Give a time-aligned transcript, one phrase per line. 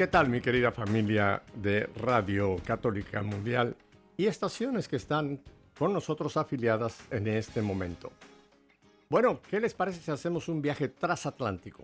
[0.00, 3.76] ¿Qué tal mi querida familia de Radio Católica Mundial
[4.16, 5.42] y estaciones que están
[5.78, 8.10] con nosotros afiliadas en este momento?
[9.10, 11.82] Bueno, ¿qué les parece si hacemos un viaje transatlántico?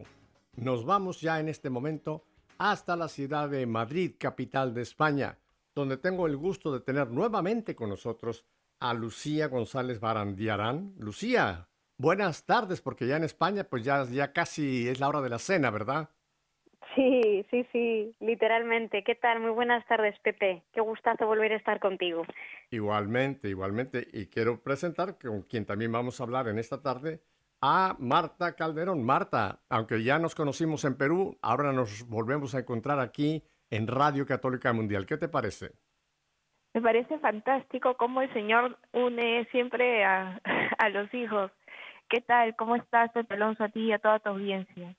[0.56, 2.24] Nos vamos ya en este momento
[2.56, 5.36] hasta la ciudad de Madrid, capital de España,
[5.74, 8.46] donde tengo el gusto de tener nuevamente con nosotros
[8.80, 10.94] a Lucía González Barandiarán.
[10.96, 15.28] Lucía, buenas tardes, porque ya en España pues ya, ya casi es la hora de
[15.28, 16.08] la cena, ¿verdad?
[16.96, 19.04] Sí, sí, sí, literalmente.
[19.04, 19.40] ¿Qué tal?
[19.40, 20.62] Muy buenas tardes, Pepe.
[20.72, 22.24] Qué gustazo volver a estar contigo.
[22.70, 24.08] Igualmente, igualmente.
[24.14, 27.20] Y quiero presentar con quien también vamos a hablar en esta tarde
[27.60, 29.04] a Marta Calderón.
[29.04, 34.24] Marta, aunque ya nos conocimos en Perú, ahora nos volvemos a encontrar aquí en Radio
[34.24, 35.04] Católica Mundial.
[35.04, 35.72] ¿Qué te parece?
[36.72, 40.40] Me parece fantástico cómo el Señor une siempre a,
[40.78, 41.50] a los hijos.
[42.08, 42.56] ¿Qué tal?
[42.56, 44.96] ¿Cómo estás, Pepe Alonso, a ti y a toda tu audiencia?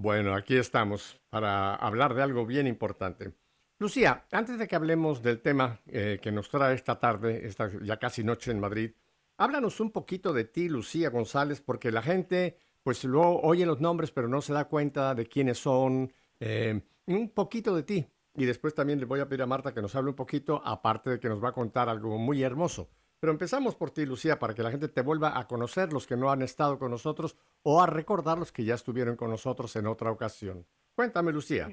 [0.00, 3.32] Bueno, aquí estamos para hablar de algo bien importante.
[3.80, 7.96] Lucía, antes de que hablemos del tema eh, que nos trae esta tarde, esta ya
[7.96, 8.92] casi noche en Madrid,
[9.38, 14.12] háblanos un poquito de ti, Lucía González, porque la gente pues luego oye los nombres
[14.12, 18.06] pero no se da cuenta de quiénes son, eh, un poquito de ti.
[18.36, 21.10] Y después también le voy a pedir a Marta que nos hable un poquito, aparte
[21.10, 22.88] de que nos va a contar algo muy hermoso.
[23.20, 26.16] Pero empezamos por ti, Lucía, para que la gente te vuelva a conocer, los que
[26.16, 29.86] no han estado con nosotros, o a recordar los que ya estuvieron con nosotros en
[29.86, 30.66] otra ocasión.
[30.94, 31.68] Cuéntame, Lucía.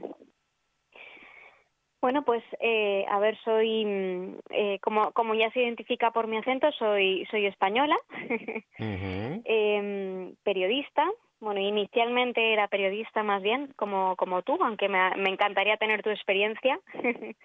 [2.01, 6.37] Bueno, pues eh, a ver, soy, mm, eh, como, como ya se identifica por mi
[6.37, 7.97] acento, soy, soy española,
[8.79, 11.03] eh, periodista.
[11.39, 16.09] Bueno, inicialmente era periodista más bien, como, como tú, aunque me, me encantaría tener tu
[16.09, 16.79] experiencia.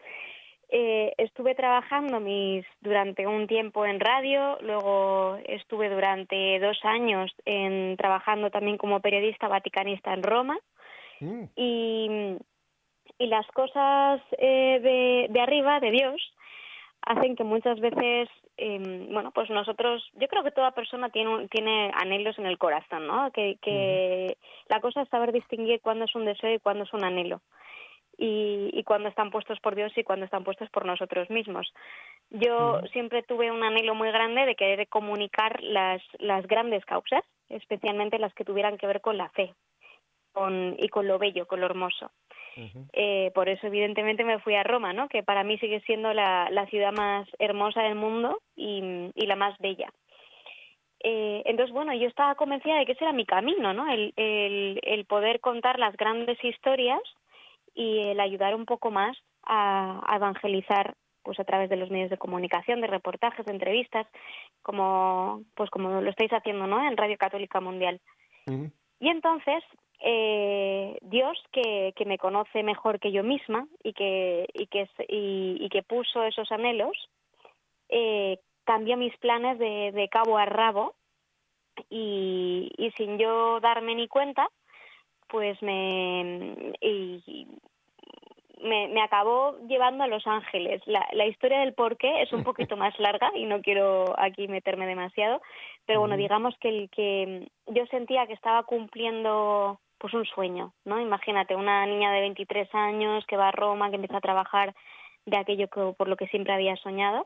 [0.73, 7.97] Eh, estuve trabajando mis durante un tiempo en radio, luego estuve durante dos años en,
[7.97, 10.59] trabajando también como periodista vaticanista en Roma
[11.23, 12.37] Mm, y,
[13.19, 16.35] y las cosas eh, de, de arriba, de Dios,
[17.03, 18.79] hacen que muchas veces, eh,
[19.11, 23.07] bueno, pues nosotros, yo creo que toda persona tiene, un- tiene anhelos en el corazón,
[23.07, 23.31] ¿no?
[23.33, 24.37] Que, que
[24.69, 27.41] la cosa es saber distinguir cuándo es un deseo y cuándo es un anhelo.
[28.23, 31.73] Y, y cuándo están puestos por Dios y cuándo están puestos por nosotros mismos.
[32.29, 38.19] Yo siempre tuve un anhelo muy grande de querer comunicar las, las grandes causas, especialmente
[38.19, 39.55] las que tuvieran que ver con la fe
[40.33, 42.11] con, y con lo bello, con lo hermoso.
[42.93, 45.09] Eh, por eso, evidentemente, me fui a Roma, ¿no?
[45.09, 49.37] que para mí sigue siendo la, la ciudad más hermosa del mundo y, y la
[49.37, 49.91] más bella.
[51.03, 53.91] Eh, entonces, bueno, yo estaba convencida de que ese era mi camino, ¿no?
[53.91, 57.01] El, el, el poder contar las grandes historias
[57.75, 62.11] y el ayudar un poco más a, a evangelizar pues a través de los medios
[62.11, 64.07] de comunicación, de reportajes, de entrevistas,
[64.63, 66.87] como pues como lo estáis haciendo, ¿no?
[66.87, 68.01] En Radio Católica Mundial.
[69.01, 69.63] Y entonces,
[70.01, 75.57] eh, Dios, que, que me conoce mejor que yo misma y que, y que, y,
[75.61, 76.97] y que puso esos anhelos,
[77.89, 80.95] eh, cambió mis planes de, de cabo a rabo
[81.89, 84.49] y, y sin yo darme ni cuenta,
[85.31, 87.47] pues me, y-
[88.63, 90.83] me, me acabó llevando a Los Ángeles.
[90.87, 94.49] La, la historia del por qué es un poquito más larga y no quiero aquí
[94.49, 95.41] meterme demasiado,
[95.87, 101.01] pero bueno, digamos que el que yo sentía que estaba cumpliendo pues un sueño, ¿no?
[101.01, 104.75] Imagínate una niña de 23 años que va a Roma, que empieza a trabajar
[105.27, 107.23] de aquello que, por lo que siempre había soñado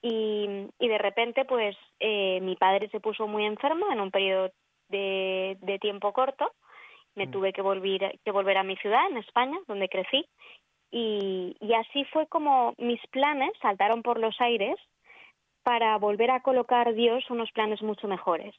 [0.00, 4.50] y, y de repente pues eh, mi padre se puso muy enfermo en un periodo
[4.88, 6.52] de, de tiempo corto
[7.14, 7.30] me Mm.
[7.32, 10.26] tuve que volver que volver a mi ciudad en España donde crecí
[10.90, 14.76] y, y así fue como mis planes saltaron por los aires
[15.62, 18.54] para volver a colocar Dios unos planes mucho mejores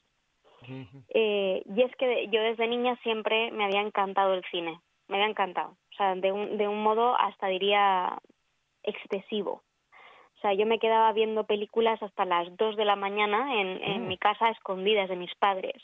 [1.10, 5.30] eh, y es que yo desde niña siempre me había encantado el cine, me había
[5.30, 8.18] encantado, o sea, de un, de un modo hasta diría
[8.84, 9.63] excesivo.
[10.38, 14.06] O sea, yo me quedaba viendo películas hasta las 2 de la mañana en, en
[14.06, 14.07] Mm.
[14.07, 15.81] mi casa escondidas de mis padres.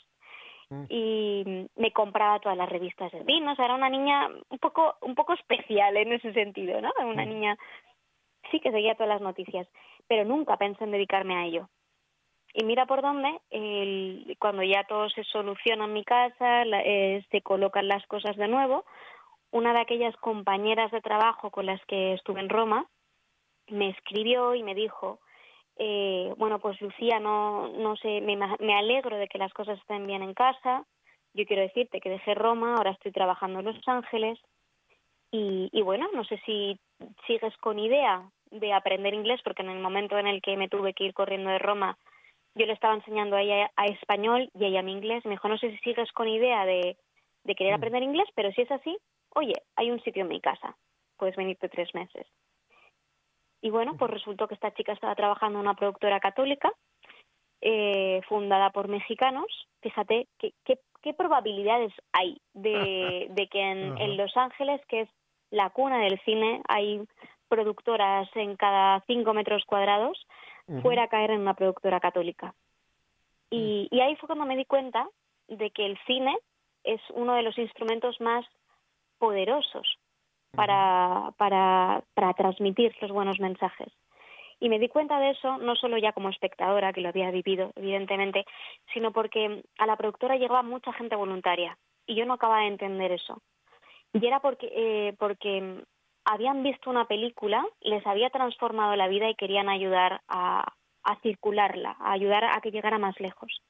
[0.70, 0.84] Mm.
[0.88, 4.96] Y me compraba todas las revistas de cine, o sea, era una niña un poco,
[5.02, 6.92] un poco especial en ese sentido, ¿no?
[6.98, 7.28] Una Mm.
[7.28, 7.58] niña
[8.50, 9.68] sí que seguía todas las noticias,
[10.08, 11.68] pero nunca pensé en dedicarme a ello.
[12.54, 17.24] Y mira por dónde, el- cuando ya todo se soluciona en mi casa, la- eh,
[17.30, 18.84] se colocan las cosas de nuevo,
[19.52, 22.86] una de aquellas compañeras de trabajo con las que estuve en Roma
[23.68, 25.18] me escribió y me dijo,
[25.78, 30.06] eh, bueno, pues Lucía, no, no sé, me, me alegro de que las cosas estén
[30.06, 30.84] bien en casa.
[31.34, 34.38] Yo quiero decirte que dejé Roma, ahora estoy trabajando en Los Ángeles.
[35.30, 36.78] Y, y bueno, no sé si
[37.26, 40.94] sigues con idea de aprender inglés, porque en el momento en el que me tuve
[40.94, 41.98] que ir corriendo de Roma,
[42.54, 45.24] yo le estaba enseñando a ella a español y a ella a mi inglés.
[45.26, 46.96] Me dijo, no sé si sigues con idea de,
[47.44, 47.76] de querer Mm.
[47.76, 48.96] aprender inglés, pero si es así,
[49.34, 50.74] oye, hay un sitio en mi casa,
[51.18, 52.26] puedes venirte tres meses.
[53.60, 56.72] Y bueno, pues resultó que esta chica estaba trabajando en una productora católica
[57.60, 59.46] eh, fundada por mexicanos.
[59.80, 65.08] Fíjate qué, qué, qué probabilidades hay de, de que en, en Los Ángeles, que es
[65.50, 67.02] la cuna del cine, hay
[67.48, 70.26] productoras en cada cinco metros cuadrados,
[70.82, 72.52] fuera a caer en una productora católica.
[73.50, 75.08] Y, y ahí fue cuando me di cuenta
[75.46, 76.36] de que el cine
[76.82, 78.44] es uno de los instrumentos más
[79.18, 79.86] poderosos
[80.56, 83.88] para, para, para transmitir los buenos mensajes.
[84.58, 87.72] Y me di cuenta de eso no solo ya como espectadora, que lo había vivido,
[87.76, 88.46] evidentemente,
[88.92, 91.76] sino porque a la productora llegaba mucha gente voluntaria
[92.06, 93.42] y yo no acababa de entender eso.
[94.12, 95.84] Y era porque, eh, porque
[96.24, 100.72] habían visto una película, les había transformado la vida y querían ayudar a,
[101.06, 103.62] a circularla, a ayudar a que llegara más lejos.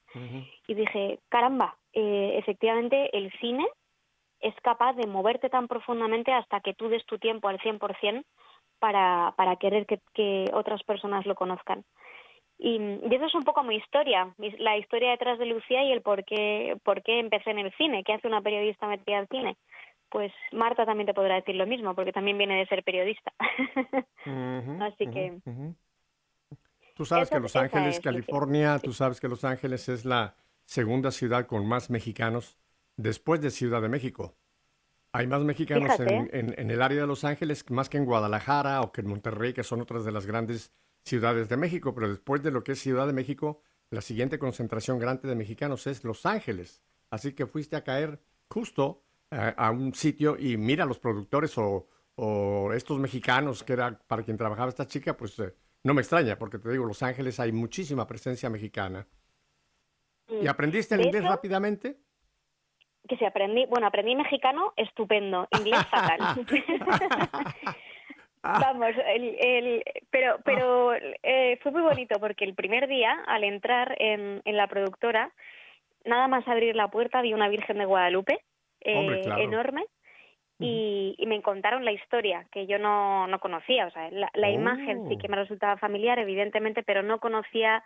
[0.67, 3.67] Y dije, caramba, eh, efectivamente el cine
[4.41, 8.25] es capaz de moverte tan profundamente hasta que tú des tu tiempo al 100%
[8.79, 11.83] para, para querer que, que otras personas lo conozcan.
[12.59, 16.01] Y, y eso es un poco mi historia, la historia detrás de Lucía y el
[16.01, 19.57] por qué, por qué empecé en el cine, qué hace una periodista metida al cine.
[20.09, 23.31] Pues Marta también te podrá decir lo mismo, porque también viene de ser periodista.
[24.25, 25.37] Ujú, Así que-.
[26.95, 28.01] Tú sabes que Los Ángeles, es.
[28.01, 30.35] California, tú sabes que Los Ángeles es la
[30.65, 32.57] segunda ciudad con más mexicanos
[32.97, 34.35] después de Ciudad de México.
[35.13, 36.39] Hay más mexicanos en, Fíjate.
[36.39, 39.53] en- en el área de Los Ángeles más que en Guadalajara o que en Monterrey,
[39.53, 40.71] que son otras de las grandes
[41.03, 44.99] ciudades de México, pero después de lo que es Ciudad de México, la siguiente concentración
[44.99, 46.81] grande de mexicanos es Los Ángeles.
[47.09, 49.01] Así que fuiste a caer justo
[49.31, 54.23] eh, a un sitio y mira los productores o, o estos mexicanos que era para
[54.23, 57.53] quien trabajaba esta chica, pues eh, no me extraña, porque te digo, Los Ángeles hay
[57.53, 59.07] muchísima presencia mexicana.
[60.41, 62.01] ¿Y aprendiste el inglés rápidamente?
[63.07, 66.19] Que si aprendí, bueno, aprendí mexicano, estupendo, inglés fatal.
[68.43, 73.95] Vamos, el, el, pero, pero eh, fue muy bonito porque el primer día, al entrar
[73.99, 75.31] en, en la productora,
[76.05, 78.39] nada más abrir la puerta vi una Virgen de Guadalupe
[78.81, 79.41] eh, Hombre, claro.
[79.41, 79.85] enorme
[80.59, 83.87] y, y me contaron la historia que yo no, no conocía.
[83.87, 85.19] O sea, la, la imagen sí Oh.
[85.19, 87.83] que me resultaba familiar, evidentemente, pero no conocía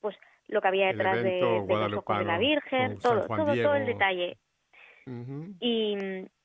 [0.00, 0.16] pues
[0.48, 3.74] lo que había detrás de, evento de los ojos de la Virgen, todo, todo, todo
[3.74, 4.36] el detalle.
[5.60, 5.96] Y,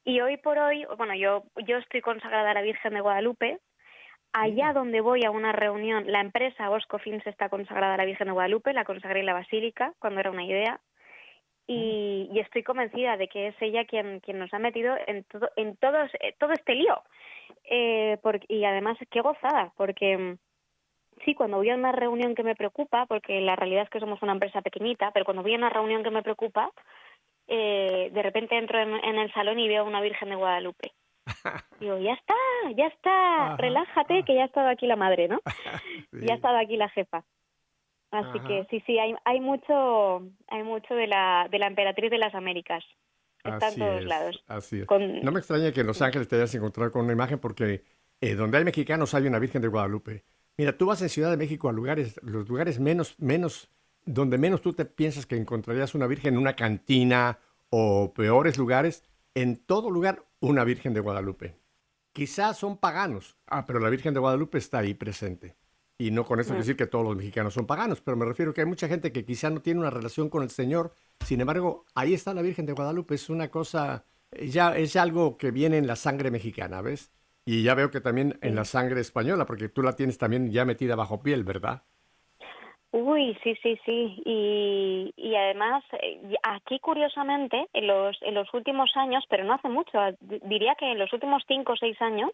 [0.05, 3.59] y hoy por hoy, bueno, yo, yo estoy consagrada a la Virgen de Guadalupe.
[4.31, 8.27] Allá donde voy a una reunión, la empresa Bosco Films está consagrada a la Virgen
[8.27, 10.79] de Guadalupe, la consagré en la Basílica cuando era una idea.
[11.67, 15.49] Y, y estoy convencida de que es ella quien, quien nos ha metido en todo,
[15.55, 17.01] en todos, eh, todo este lío.
[17.69, 20.37] Eh, porque, y además, qué gozada, porque
[21.25, 24.21] sí, cuando voy a una reunión que me preocupa, porque la realidad es que somos
[24.21, 26.71] una empresa pequeñita, pero cuando voy a una reunión que me preocupa,
[27.47, 30.91] eh, de repente entro en, en el salón y veo una Virgen de Guadalupe.
[31.79, 32.33] Digo, ya está,
[32.75, 34.25] ya está, Ajá, relájate, ajá.
[34.25, 35.39] que ya ha estado aquí la madre, ¿no?
[36.11, 36.19] Sí.
[36.27, 37.23] Ya ha estado aquí la jefa.
[38.11, 38.47] Así Ajá.
[38.47, 42.35] que sí, sí, hay, hay mucho, hay mucho de la, de la emperatriz de las
[42.35, 42.83] Américas.
[43.43, 44.43] Está Así en todos es, lados.
[44.47, 44.85] así es.
[44.85, 47.81] Con- No me extraña que en Los Ángeles te hayas encontrado con una imagen porque
[48.21, 50.23] eh, donde hay mexicanos hay una Virgen de Guadalupe.
[50.57, 53.69] Mira, tú vas en Ciudad de México a lugares, los lugares menos, menos,
[54.05, 59.03] donde menos tú te piensas que encontrarías una Virgen en una cantina o peores lugares,
[59.33, 61.55] en todo lugar una Virgen de Guadalupe.
[62.11, 65.55] Quizás son paganos, ah, pero la Virgen de Guadalupe está ahí presente.
[65.97, 68.53] Y no con eso quiero decir que todos los mexicanos son paganos, pero me refiero
[68.53, 70.93] que hay mucha gente que quizá no tiene una relación con el Señor.
[71.25, 73.15] Sin embargo, ahí está la Virgen de Guadalupe.
[73.15, 77.11] Es una cosa, ya es algo que viene en la sangre mexicana, ¿ves?
[77.45, 80.63] Y ya veo que también en la sangre española, porque tú la tienes también ya
[80.65, 81.83] metida bajo piel, ¿verdad?
[82.91, 84.21] Uy, sí, sí, sí.
[84.23, 89.67] Y, y además, eh, aquí curiosamente, en los, en los últimos años, pero no hace
[89.67, 92.29] mucho, di- diría que en los últimos cinco o seis años,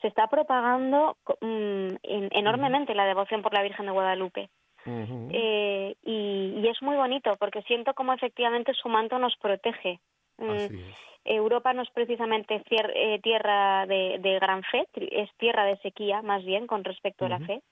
[0.00, 4.50] se está propagando mm, en- enormemente la devoción por la Virgen de Guadalupe.
[4.84, 10.00] Eh, y, y es muy bonito porque siento como efectivamente su manto nos protege.
[10.38, 10.96] Mm, Así es.
[11.24, 16.44] Europa no es precisamente eh, tierra de, de gran fe, es tierra de sequía más
[16.44, 17.62] bien con respecto a la fe.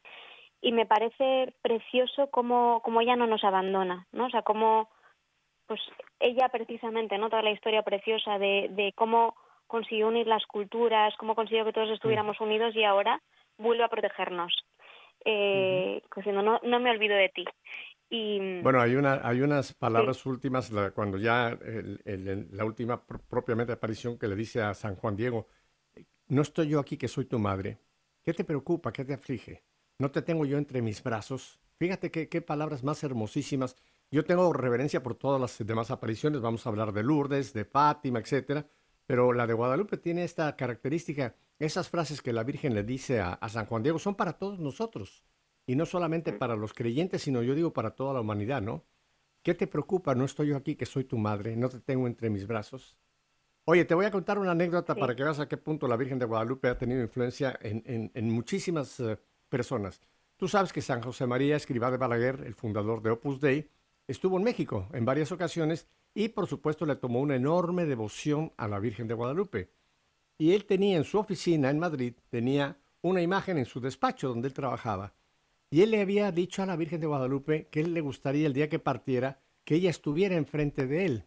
[0.62, 4.26] Y me parece precioso cómo, cómo ella no nos abandona, ¿no?
[4.26, 4.90] O sea, cómo
[5.66, 5.80] pues
[6.19, 7.30] ella precisamente, ¿no?
[7.30, 11.90] Toda la historia preciosa de, de cómo consiguió unir las culturas, cómo consiguió que todos
[11.90, 13.21] estuviéramos unidos y ahora
[13.57, 14.52] vuelve a protegernos.
[15.25, 17.45] Eh, diciendo, no, no me olvido de ti.
[18.12, 22.64] Y, Bueno, hay, una, hay unas palabras últimas, la- cuando ya el- el- el- la
[22.64, 25.46] última pr- propiamente aparición que le dice a San Juan Diego,
[26.26, 27.78] no estoy yo aquí que soy tu madre.
[28.22, 28.92] ¿Qué te preocupa?
[28.92, 29.62] ¿Qué te aflige?
[29.98, 31.60] No te tengo yo entre mis brazos.
[31.78, 33.76] Fíjate qué, qué palabras más hermosísimas.
[34.10, 36.40] Yo tengo reverencia por todas las demás apariciones.
[36.40, 38.66] Vamos a hablar de Lourdes, de Fátima, etcétera.
[39.06, 41.34] Pero la de Guadalupe tiene esta característica.
[41.58, 44.58] Esas frases que la Virgen le dice a, a San Juan Diego son para todos
[44.58, 45.22] nosotros.
[45.66, 48.84] Y no solamente para los creyentes, sino yo digo para toda la humanidad, ¿no?
[49.42, 50.14] ¿Qué te preocupa?
[50.14, 52.98] No estoy yo aquí, que soy tu madre, no te tengo entre mis brazos.
[53.64, 55.00] Oye, te voy a contar una anécdota Sí.
[55.00, 58.10] para que veas a qué punto la Virgen de Guadalupe ha tenido influencia en, en-
[58.14, 60.00] en muchísimas eh, personas.
[60.36, 63.68] Tú sabes que San José María Escrivá de Balaguer, el fundador de Opus Dei,
[64.08, 68.66] estuvo en México en varias ocasiones y por supuesto le tomó una enorme devoción a
[68.66, 69.70] la Virgen de Guadalupe.
[70.38, 74.48] Y él tenía en su oficina en Madrid, tenía una imagen en su despacho donde
[74.48, 75.12] él trabajaba.
[75.70, 78.52] Y él le había dicho a la Virgen de Guadalupe que él le gustaría el
[78.52, 81.24] día que partiera que ella estuviera enfrente de él.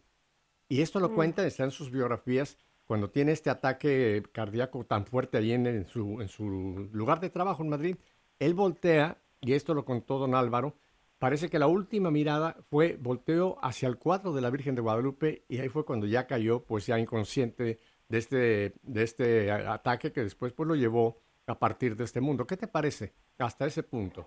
[0.68, 5.38] Y esto lo cuenta, está en sus biografías, cuando tiene este ataque cardíaco tan fuerte
[5.38, 6.46] ahí en, en su, en su
[6.92, 7.96] lugar de trabajo en Madrid,
[8.38, 10.76] él voltea, y esto lo contó don Álvaro,
[11.18, 15.44] parece que la última mirada fue volteo hacia el cuadro de la Virgen de Guadalupe
[15.48, 20.22] y ahí fue cuando ya cayó, pues ya inconsciente de este, de este ataque que
[20.22, 22.46] después pues lo llevó a partir de este mundo.
[22.46, 24.26] ¿Qué te parece hasta ese punto?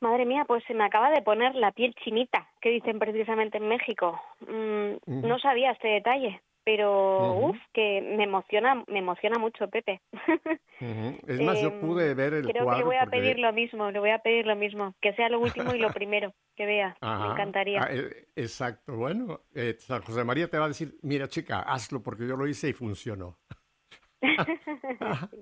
[0.00, 3.68] Madre mía, pues se me acaba de poner la piel chinita, que dicen precisamente en
[3.68, 4.20] México.
[4.40, 4.96] Mm.
[5.06, 7.46] No sabía este detalle, pero Ujú.
[7.50, 10.00] uf, que me emociona, me emociona mucho, Pepe.
[11.28, 13.38] Es más, yo Em, pude ver el Creo que cuadro le voy a porque- pedir
[13.38, 16.34] lo mismo, le voy a pedir lo mismo, que sea lo último y lo primero
[16.56, 16.96] que vea.
[17.00, 17.82] Me encantaría.
[17.84, 18.96] Ah, eh, exacto.
[18.96, 22.48] Bueno, eh, San José María te va a decir, mira chica, hazlo porque yo lo
[22.48, 23.38] hice y funcionó.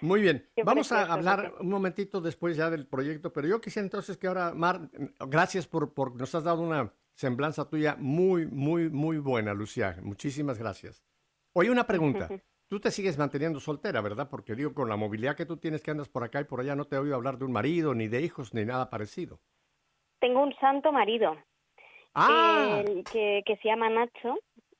[0.00, 3.84] Muy bien, Qué vamos a hablar un momentito después ya del proyecto, pero yo quisiera
[3.84, 4.88] entonces que ahora, Mar,
[5.20, 9.96] gracias por, por nos has dado una semblanza tuya muy, muy, muy buena, Lucía.
[10.02, 11.04] Muchísimas gracias.
[11.52, 12.28] Oye, una pregunta.
[12.68, 14.28] Tú te sigues manteniendo soltera, ¿verdad?
[14.30, 16.76] Porque digo, con la movilidad que tú tienes que andas por acá y por allá,
[16.76, 19.40] no te he oído hablar de un marido, ni de hijos, ni nada parecido.
[20.20, 21.36] Tengo un santo marido
[22.14, 22.82] ¡Ah!
[22.86, 24.36] el que, que se llama Nacho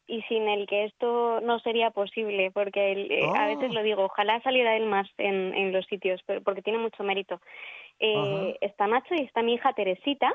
[0.08, 3.74] y sin el que esto no sería posible, porque él, eh, a veces Oh.
[3.74, 7.40] lo digo, ojalá saliera él más en, en los sitios, pero porque tiene mucho mérito.
[8.00, 10.34] Eh, está Nacho y está mi hija Teresita,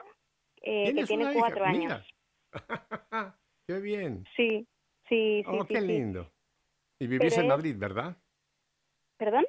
[0.62, 1.34] eh, que ¿Tienes tiene hija?
[1.34, 1.82] cuatro años.
[1.84, 2.06] Mira.
[3.68, 4.24] Qué bien.
[4.36, 4.68] Sí,
[5.10, 5.46] sí, sí.
[5.48, 5.88] Oh, sí, qué sí.
[5.88, 6.30] lindo.
[7.00, 8.16] Y vivís Pero en es- Madrid, ¿verdad?
[9.18, 9.46] ¿Perdón?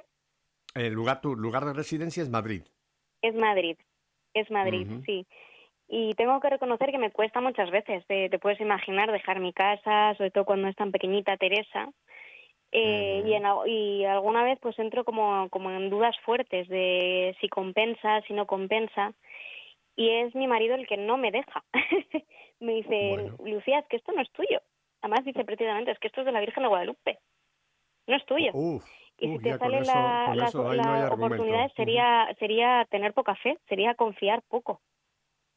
[0.74, 2.62] El lugar, tu lugar de residencia es Madrid.
[3.22, 3.76] Es Madrid,
[4.34, 5.26] es Madrid, sí.
[5.96, 9.52] Y tengo que reconocer que me cuesta muchas veces, te, te puedes imaginar, dejar mi
[9.52, 11.88] casa, sobre todo cuando es tan pequeñita Teresa.
[12.72, 17.48] Eh, y, en, y alguna vez pues entro como, como en dudas fuertes de si
[17.48, 19.12] compensa, si no compensa.
[19.94, 21.62] Y es mi marido el que no me deja.
[22.58, 23.36] me dice, Bueno.
[23.44, 24.60] Lucía, es que esto no es tuyo.
[25.00, 27.20] Además dice precisamente, es que esto es de la Virgen de Guadalupe.
[28.08, 28.50] No es tuyo.
[28.52, 28.82] Uf,
[29.18, 29.62] Y si uf, te eso,
[30.74, 34.80] la- no oportunidades, Ujú, sería, sería tener poca fe, sería confiar poco.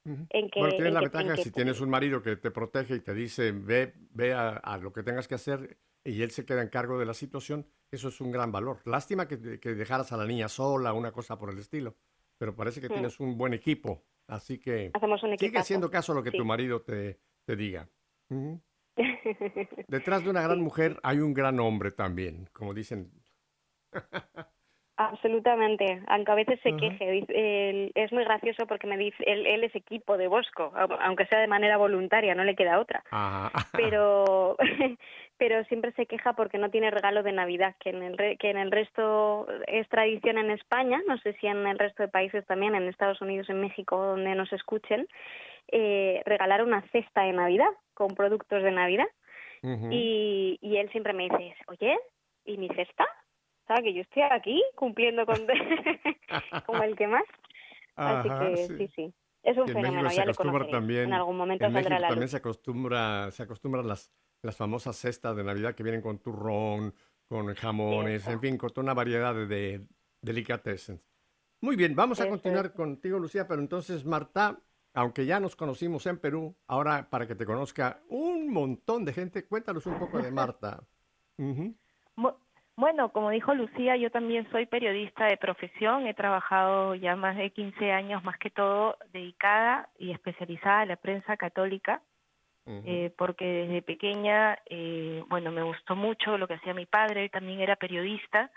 [0.08, 0.26] Ujú.
[0.30, 2.36] en que- bueno, tienes en la que- ventaja en que- si tienes un marido que
[2.38, 6.22] te protege y te dice, ve, ve a, a lo que tengas que hacer y
[6.22, 8.82] él se queda en cargo de la situación, eso es un gran valor.
[8.86, 11.96] Lástima que, que dejaras a la niña sola, una cosa por el estilo,
[12.38, 12.94] pero parece que Mm.
[12.94, 16.38] tienes un buen equipo, así que Hacemos un sigue haciendo caso a lo que sí.
[16.38, 17.88] tu marido te, te diga.
[19.88, 23.12] Detrás de una gran mujer hay un gran hombre también, como dicen.
[25.00, 27.20] Absolutamente, aunque a veces se queje.
[27.30, 31.28] él- es muy gracioso porque me dice, él, él es equipo de Bosco, au- aunque
[31.28, 33.04] sea de manera voluntaria, no le queda otra.
[33.12, 33.52] Ajá.
[33.78, 34.58] Pero,
[35.38, 38.50] pero siempre se queja porque no tiene regalo de Navidad, que en, el re- que
[38.50, 42.44] en el resto es tradición en España, no sé si en el resto de países
[42.48, 45.08] también, en Estados Unidos, en México, donde nos escuchen,
[45.72, 49.08] eh, regalar una cesta de Navidad con productos de Navidad.
[49.92, 51.98] Y, y él siempre me dice, oye,
[52.46, 53.06] ¿y mi cesta?
[53.68, 55.46] ¿Sabes que yo estoy aquí cumpliendo con
[56.66, 57.24] como el que más?
[57.96, 58.78] Así Ajá, que sí.
[58.78, 59.14] sí, sí.
[59.44, 61.06] Es un Que en fenómeno, México se ya acostumbra también.
[61.10, 65.36] En algún momento En México la también se acostumbra, se acostumbran las, las famosas cestas
[65.36, 66.94] de Navidad que vienen con turrón,
[67.28, 69.88] con jamones, en fin, con toda una variedad de, de
[70.22, 71.02] delicatessen.
[71.62, 74.60] Muy bien, vamos a continuar contigo, Lucía, pero entonces, Marta,
[74.94, 79.46] aunque ya nos conocimos en Perú, ahora para que te conozca un montón de gente,
[79.48, 80.84] cuéntanos un poco de Marta.
[81.38, 81.78] Bu-
[82.78, 86.06] Bueno, como dijo Lucía, yo también soy periodista de profesión.
[86.06, 90.96] He trabajado ya más de 15 años, más que todo, dedicada y especializada en la
[90.96, 92.02] prensa católica.
[92.70, 97.32] eh, porque desde pequeña, eh, bueno, me gustó mucho lo que hacía mi padre, él
[97.32, 98.52] también era periodista,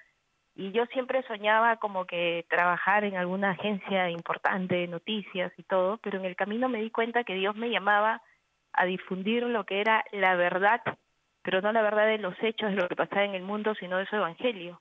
[0.56, 5.98] y yo siempre soñaba como que trabajar en alguna agencia importante de noticias y todo,
[5.98, 8.20] pero en el camino me di cuenta que Dios me llamaba
[8.72, 10.80] a difundir lo que era la verdad,
[11.42, 13.98] pero no la verdad de los hechos de lo que pasaba en el mundo, sino
[13.98, 14.80] de su evangelio.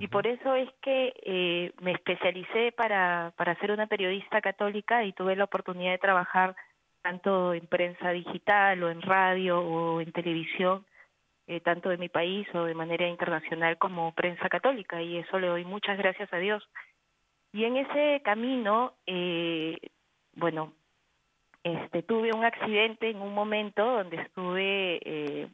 [0.00, 5.12] Y por eso es que eh, me especialicé para, para ser una periodista católica y
[5.12, 6.56] tuve la oportunidad de trabajar
[7.00, 10.84] tanto en prensa digital o en radio o en televisión,
[11.46, 15.46] eh, tanto de mi país o de manera internacional como prensa católica y eso le
[15.46, 16.68] doy muchas gracias a Dios.
[17.52, 19.78] Y en ese camino, eh,
[20.34, 20.72] bueno,
[21.62, 25.48] este, tuve un accidente en un momento donde estuve eh,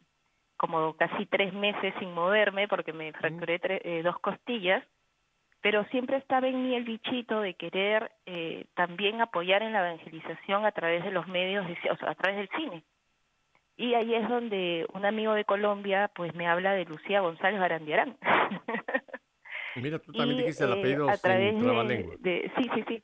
[0.57, 4.85] como casi tres meses sin moverme porque me fracturé eh, dos costillas,
[5.61, 10.67] pero siempre estaba en mí el bichito de querer eh, también apoyar en la evangelización
[10.67, 12.85] a través de los medios, o sea, a través del cine.
[13.77, 18.17] Y ahí es donde un amigo de Colombia pues me habla de Lucía González Barandiarán.
[19.77, 21.55] Mira, tú también dijiste el apellido a través
[22.21, 23.03] de, sí, sí, sí.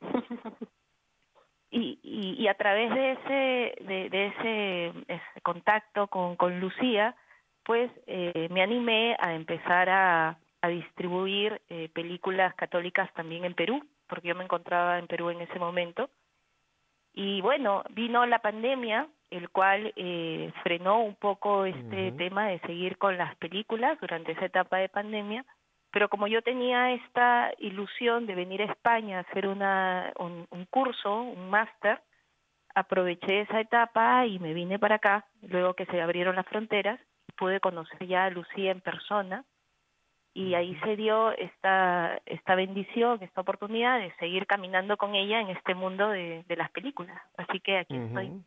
[1.70, 4.92] y, y, a través de ese, de, ese,
[5.42, 7.14] contacto con, con Lucía,
[7.64, 13.84] pues eh, me animé a empezar a, a distribuir eh, películas católicas también en Perú,
[14.08, 16.08] porque yo me encontraba en Perú en ese momento.
[17.12, 22.98] Y bueno, vino la pandemia, el cual eh, frenó un poco este tema de seguir
[22.98, 25.44] con las películas durante esa etapa de pandemia
[25.96, 31.22] pero como yo tenía esta ilusión de venir a España a hacer una, un, curso,
[31.22, 32.02] un máster,
[32.74, 37.00] aproveché esa etapa y me vine para acá, luego que se abrieron las fronteras,
[37.38, 39.46] pude conocer ya a Lucía en persona
[40.34, 45.48] y ahí se dio esta, esta bendición, esta oportunidad de seguir caminando con ella en
[45.48, 47.18] este mundo de, las películas.
[47.38, 48.42] Así que aquí estoy.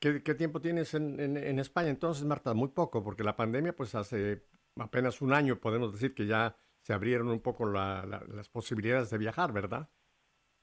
[0.00, 2.54] ¿Qué, tiempo tienes en, en, España entonces, Marta?
[2.54, 4.42] Muy poco, porque la pandemia pues hace
[4.78, 9.52] apenas un año podemos decir que ya se abrieron un poco las posibilidades de viajar,
[9.52, 9.88] ¿verdad?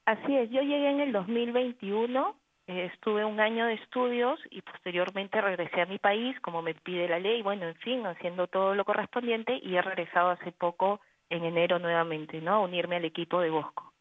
[0.06, 2.36] Así es, yo llegué en el 2021,
[2.68, 7.08] eh, estuve un año de estudios y posteriormente regresé a mi país como me pide
[7.08, 11.44] la ley, bueno, en fin, haciendo todo lo correspondiente y he regresado hace poco en
[11.46, 12.54] enero nuevamente, ¿no?
[12.54, 13.94] A unirme al equipo de Bosco.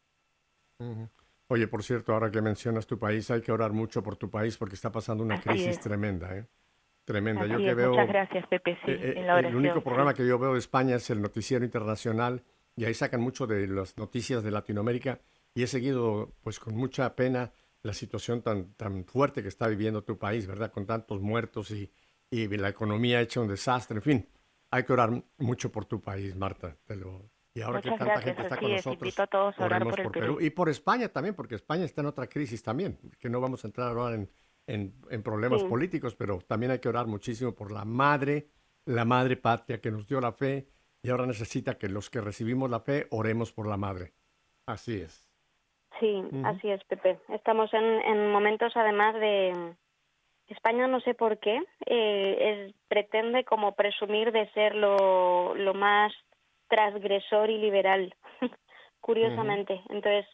[1.47, 4.57] Oye, por cierto, ahora que mencionas tu país, hay que orar mucho por tu país
[4.57, 6.47] porque está pasando una crisis tremenda, ¿eh?
[7.05, 7.45] Tremenda.
[7.45, 7.89] yo que veo.
[7.91, 8.77] Muchas gracias, Pepe.
[8.85, 11.21] Sí, eh, en la oración, el único programa que yo veo de España es el
[11.21, 12.43] Noticiero Internacional
[12.75, 15.19] y ahí sacan mucho de las noticias de Latinoamérica
[15.53, 20.03] y he seguido, pues, con mucha pena la situación tan, tan fuerte que está viviendo
[20.03, 20.71] tu país, ¿verdad?
[20.71, 21.91] Con tantos muertos y,
[22.31, 23.97] y la economía hecha un desastre.
[23.97, 24.29] En fin,
[24.71, 26.77] hay que orar mucho por tu país, Marta.
[26.85, 30.37] Te lo, y ahora que tanta gente está con nosotros, oremos por, Perú.
[30.41, 33.67] Y por España también, porque España está en otra crisis también, que no vamos a
[33.67, 34.29] entrar ahora en
[34.67, 38.47] en, problemas políticos, pero también hay que orar muchísimo por la madre,
[38.85, 40.67] la madre patria que nos dio la fe
[41.01, 44.13] y ahora necesita que los que recibimos la fe oremos por la madre.
[44.65, 45.29] Así es.
[45.99, 47.19] Sí, así es, Pepe.
[47.29, 49.75] Estamos en, momentos además de...
[50.47, 56.13] España no sé por qué, eh, pretende como presumir de ser lo, lo más
[56.67, 58.13] transgresor y liberal,
[58.99, 59.81] curiosamente.
[59.89, 60.25] Entonces,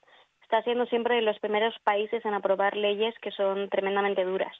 [0.50, 4.56] está siendo siempre de los primeros países en aprobar leyes que son tremendamente duras.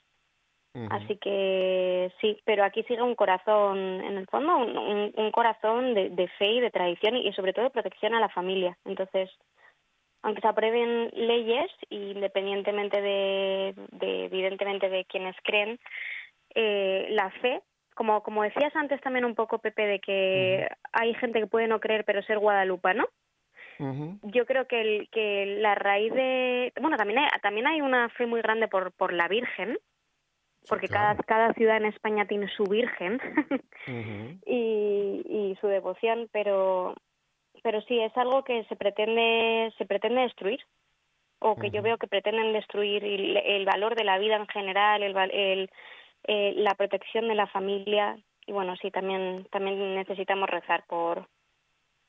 [0.88, 6.46] Así que sí, pero aquí sigue un corazón, en el fondo, un, corazón de, fe
[6.46, 8.78] y de tradición y, sobre todo de protección a la familia.
[8.84, 9.28] Entonces,
[10.22, 15.80] aunque se aprueben leyes, independientemente de, evidentemente, de quienes creen,
[16.54, 17.62] eh, la fe,
[17.96, 21.80] como, como decías antes también un poco, Pepe, de que hay gente que puede no
[21.80, 23.08] creer pero ser guadalupano,
[24.22, 26.72] yo creo que, el, que la raíz de...
[26.80, 29.78] Bueno, también hay, también hay una fe muy grande por, por la Virgen,
[30.68, 33.20] porque cada, cada ciudad en España tiene su Virgen
[34.46, 36.94] y, y su devoción, pero,
[37.62, 40.60] pero sí, es algo que se pretende, se pretende destruir
[41.40, 45.02] o que yo veo que pretenden destruir el, el, valor de la vida en general,
[45.02, 45.70] el, el,
[46.24, 51.28] eh, la protección de la familia y bueno, sí, también también necesitamos rezar por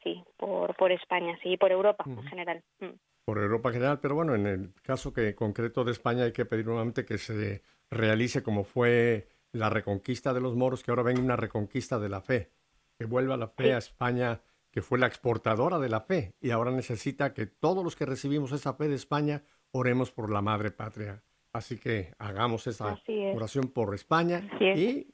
[0.03, 2.63] sí, por, por España, sí, por Europa en general.
[2.79, 2.95] Mm.
[3.25, 6.45] Por Europa en general, pero bueno, en el caso que concreto de España hay que
[6.45, 11.21] pedir nuevamente que se realice como fue la reconquista de los moros, que ahora venga
[11.21, 12.51] una reconquista de la fe,
[12.97, 16.71] que vuelva la fe a España, que fue la exportadora de la fe, y ahora
[16.71, 21.21] necesita que todos los que recibimos esa fe de España oremos por la madre patria.
[21.53, 22.97] Así que hagamos esa
[23.35, 25.13] oración por España y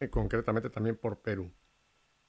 [0.00, 1.50] eh, concretamente también por Perú.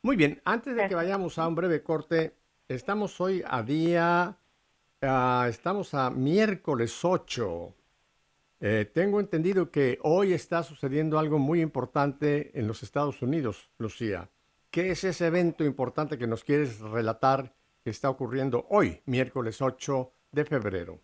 [0.01, 2.33] Muy bien, antes de que vayamos a un breve corte,
[2.69, 4.37] estamos hoy a día,
[5.01, 7.75] ah, estamos a miércoles 8.
[8.61, 14.29] Eh, tengo entendido que hoy está sucediendo algo muy importante en los Estados Unidos, Lucía.
[14.71, 17.51] ¿Qué es ese evento importante que nos quieres relatar
[17.83, 20.99] que está ocurriendo hoy, miércoles 8 de febrero?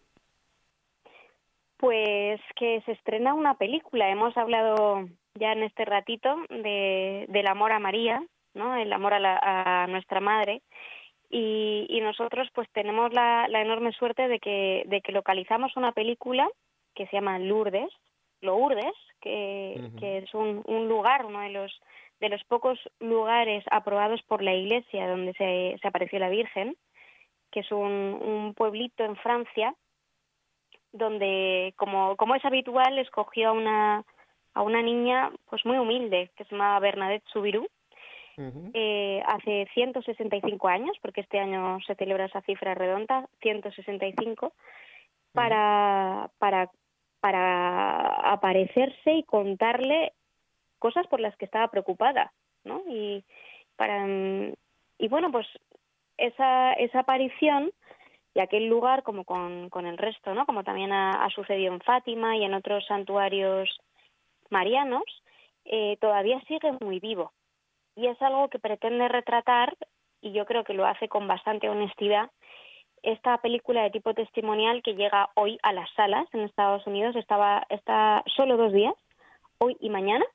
[1.76, 4.10] Pues que se estrena una película.
[4.10, 8.24] Hemos hablado ya en este ratito de, del amor a María,
[8.56, 8.76] ¿no?
[8.76, 10.62] El amor a, a nuestra madre.
[11.30, 15.92] Y, y, nosotros pues tenemos la, la enorme suerte de que, de que localizamos una
[15.92, 16.48] película
[16.94, 17.92] que se llama Lourdes,
[18.42, 20.00] Lourdes, que, uh -huh.
[20.00, 21.72] que es un, un, lugar, uno de los
[22.20, 26.78] de los pocos lugares aprobados por la Iglesia donde se, se apareció la Virgen,
[27.52, 27.92] que es un,
[28.22, 29.76] un pueblito en Francia,
[30.94, 34.04] donde, como, como es habitual, escogió a una,
[34.54, 37.68] a una niña pues muy humilde, que se llamaba Bernadette Soubirous,
[38.38, 38.72] uh -huh.
[38.74, 44.54] eh, hace 165 años, porque este año se celebra esa cifra redonda, 165,
[45.34, 46.70] para, para
[47.26, 50.14] para aparecerse y contarle
[50.78, 52.32] cosas por las que estaba preocupada,
[52.64, 52.84] ¿no?
[52.88, 53.24] Y
[53.76, 54.06] para
[55.00, 55.48] y bueno, pues
[56.18, 57.72] esa esa aparición
[58.36, 60.46] y aquel lugar como con, con el resto, ¿no?
[60.46, 63.76] Como también ha, ha, sucedido en Fátima y en otros santuarios
[64.52, 65.06] marianos,
[65.64, 67.32] eh, todavía sigue muy vivo.
[67.96, 69.76] Y es algo que pretende retratar,
[70.22, 72.30] y yo creo que lo hace con bastante honestidad,
[73.04, 77.66] esta película de tipo testimonial que llega hoy a las salas en Estados Unidos estaba
[77.70, 78.96] está solo dos días,
[79.60, 80.26] hoy y mañana,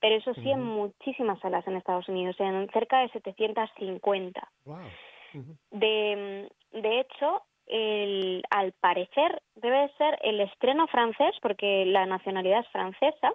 [0.00, 4.48] pero eso sí en muchísimas salas en Estados Unidos, en cerca de 750.
[4.66, 4.76] Wow.
[4.76, 5.56] Uh -huh.
[5.70, 12.68] De, de hecho, el, al parecer debe ser el estreno francés, porque la nacionalidad es
[12.68, 13.32] francesa,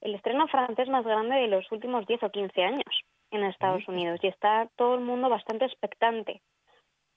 [0.00, 3.86] el estreno francés más grande de los últimos 10 o 15 años en Estados uh
[3.86, 3.94] -huh.
[3.94, 6.40] Unidos y está todo el mundo bastante expectante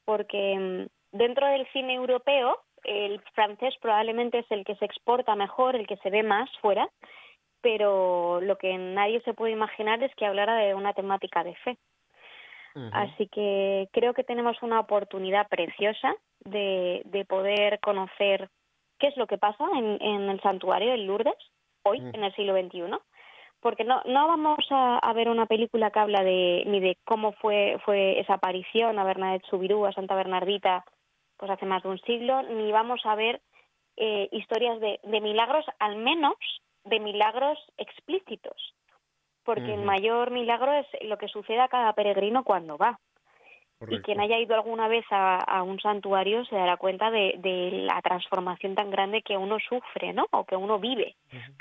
[0.05, 5.75] porque mm, dentro del cine europeo el francés probablemente es el que se exporta mejor,
[5.75, 6.89] el que se ve más fuera,
[7.61, 11.77] pero lo que nadie se puede imaginar es que hablara de una temática de fe.
[12.75, 12.89] Uh -huh.
[12.91, 18.49] Así que creo que tenemos una oportunidad preciosa de, de poder conocer
[18.99, 21.52] qué es lo que pasa en, en el santuario de Lourdes
[21.83, 22.15] hoy, -huh.
[22.15, 22.97] en el siglo XXI
[23.63, 27.31] porque no no vamos a, a, ver una película que habla de ni de cómo
[27.31, 30.83] fue fue esa aparición a Bernadette Subirú, a Santa Bernardita,
[31.37, 33.41] pues hace más de un siglo, ni vamos a ver
[33.95, 36.35] eh, historias de, de, milagros, al menos
[36.83, 38.75] de milagros explícitos,
[39.43, 39.79] porque uh -huh.
[39.79, 42.99] el mayor milagro es lo que sucede a cada peregrino cuando va.
[43.79, 43.95] Correcto.
[43.95, 47.71] Y quien haya ido alguna vez a, a un santuario se dará cuenta de, de,
[47.71, 50.25] la transformación tan grande que uno sufre, ¿no?
[50.31, 51.15] O que uno vive.
[51.31, 51.55] Uh -huh.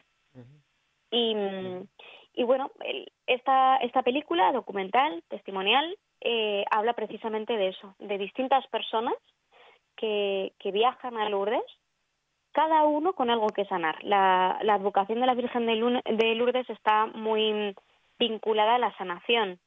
[1.13, 1.37] Y,
[2.33, 2.71] y bueno,
[3.27, 9.15] esta, esta película documental, testimonial, eh, habla precisamente de eso, de distintas personas
[9.95, 11.63] que, que viajan a Lourdes,
[12.53, 14.03] cada uno con algo que sanar.
[14.05, 17.75] La, la advocación de la Virgen de Lourdes está muy
[18.19, 19.59] vinculada a la sanación.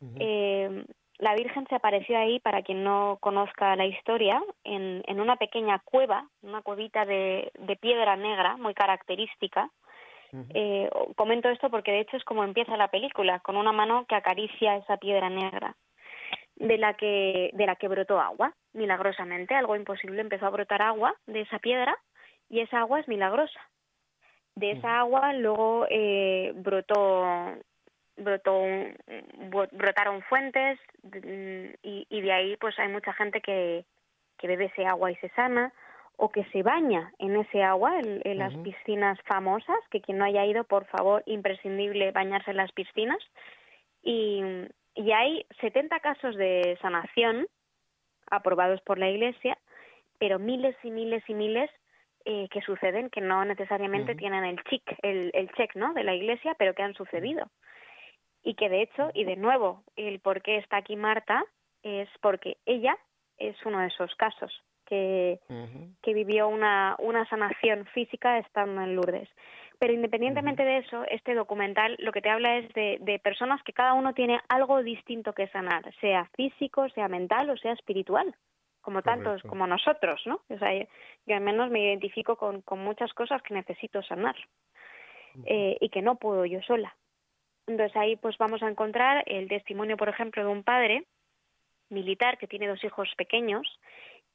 [0.00, 0.16] Uh -huh.
[0.20, 0.84] eh,
[1.18, 5.80] la Virgen se apareció ahí, para quien no conozca la historia, en, en una pequeña
[5.84, 9.70] cueva, una cuevita de, de piedra negra muy característica,
[10.54, 14.14] eh, comento esto porque de hecho es como empieza la película, con una mano que
[14.14, 15.76] acaricia esa piedra negra
[16.56, 19.54] de la que de la que brotó agua milagrosamente.
[19.54, 21.96] Algo imposible empezó a brotar agua de esa piedra
[22.48, 23.60] y esa agua es milagrosa.
[24.54, 27.54] De esa agua luego eh, brotó
[28.16, 28.62] brotó
[29.72, 30.78] brotaron fuentes
[31.82, 33.84] y, y de ahí pues hay mucha gente que
[34.38, 35.72] que bebe ese agua y se sana
[36.16, 38.62] o que se baña en ese agua, en, en las uh -huh.
[38.62, 43.18] piscinas famosas, que quien no haya ido, por favor, imprescindible bañarse en las piscinas.
[44.02, 44.42] Y,
[44.94, 47.46] y hay 70 casos de sanación
[48.30, 49.58] aprobados por la Iglesia,
[50.18, 51.70] pero miles y miles y miles
[52.24, 54.18] eh, que suceden que no necesariamente uh -huh.
[54.18, 55.92] tienen el check, el, el check ¿no?
[55.92, 57.50] de la Iglesia, pero que han sucedido.
[58.42, 61.44] Y que de hecho, y de nuevo, el por qué está aquí Marta
[61.82, 62.96] es porque ella
[63.38, 65.96] es uno de esos casos que, uh -huh.
[66.02, 69.28] que vivió una, una sanación física estando en Lourdes.
[69.78, 73.74] Pero independientemente de eso, este documental lo que te habla es de, de, personas que
[73.74, 78.34] cada uno tiene algo distinto que sanar, sea físico, sea mental o sea espiritual,
[78.80, 79.24] como Correcto.
[79.24, 80.40] tantos como nosotros, ¿no?
[80.48, 80.86] O sea, yo,
[81.26, 84.36] yo, al menos me identifico con, con muchas cosas que necesito sanar
[85.44, 86.96] eh, y que no puedo yo sola.
[87.66, 91.04] Entonces ahí pues vamos a encontrar el testimonio, por ejemplo, de un padre
[91.90, 93.66] militar que tiene dos hijos pequeños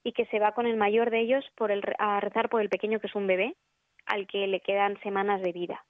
[0.03, 2.69] y que se va con el mayor de ellos por el, a rezar por el
[2.69, 3.55] pequeño que es un bebé
[4.05, 5.83] al que le quedan semanas de vida.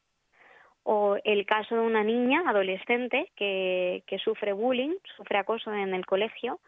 [0.84, 6.06] O el caso de una niña adolescente que, que sufre bullying, sufre acoso en el
[6.06, 6.60] colegio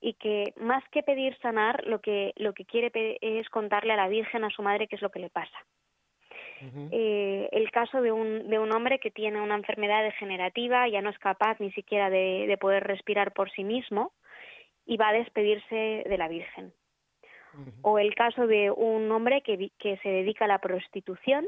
[0.00, 4.08] y que más que pedir sanar, lo que, lo que quiere es contarle a la
[4.08, 5.58] Virgen, a su madre, qué es lo que le pasa.
[6.92, 11.10] eh, el caso de un, de un hombre que tiene una enfermedad degenerativa, ya no
[11.10, 14.12] es capaz ni siquiera de, de poder respirar por sí mismo
[14.88, 16.72] y va a despedirse de la Virgen.
[17.82, 21.46] O el caso de un hombre que, que se dedica a la prostitución,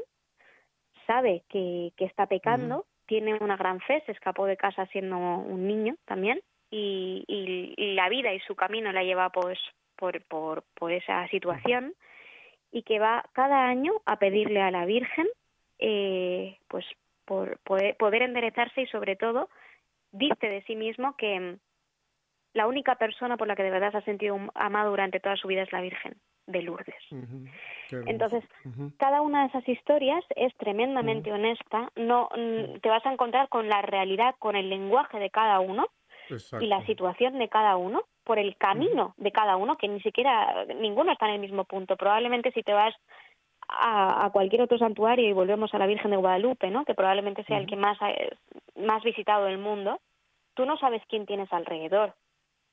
[1.07, 5.67] sabe que, que está pecando, tiene una gran fe, se escapó de casa siendo un
[5.67, 9.57] niño también, y, y, la vida y su camino la lleva pues
[9.95, 11.93] por, por, por esa situación
[12.71, 15.27] y que va cada año a pedirle a la Virgen
[15.79, 16.85] eh, pues
[17.25, 19.49] por poder, poder enderezarse y sobre todo
[20.11, 21.57] dice de sí mismo que
[22.53, 25.47] la única persona por la que de verdad se ha sentido amado durante toda su
[25.47, 26.15] vida es la Virgen
[26.47, 26.95] de Lourdes.
[27.91, 28.43] Entonces,
[28.97, 32.29] cada una de esas historias es tremendamente honesta, no
[32.81, 35.87] te vas a encontrar con la realidad, con el lenguaje de cada uno
[36.59, 40.65] y la situación de cada uno, por el camino de cada uno, que ni siquiera
[40.75, 41.97] ninguno está en el mismo punto.
[41.97, 42.93] Probablemente si te vas
[43.67, 46.85] a, cualquier otro santuario y volvemos a la Virgen de Guadalupe, ¿no?
[46.85, 47.97] que probablemente sea el que más,
[48.75, 49.99] más visitado del mundo,
[50.53, 52.13] tú no sabes quién tienes alrededor.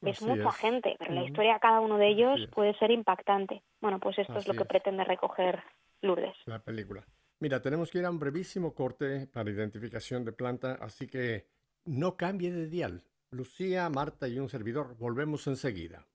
[0.03, 3.63] Es mucha gente, pero la historia de cada uno de ellos puede ser impactante.
[3.81, 5.63] Bueno, pues esto es lo que pretende recoger
[6.03, 6.37] Lourdes.
[6.47, 7.05] La película.
[7.41, 11.47] Mira, tenemos que ir a un brevísimo corte para identificación de planta, así que
[11.85, 13.03] no cambie de dial.
[13.31, 14.97] Lucía, Marta y un servidor.
[14.99, 16.07] Volvemos enseguida.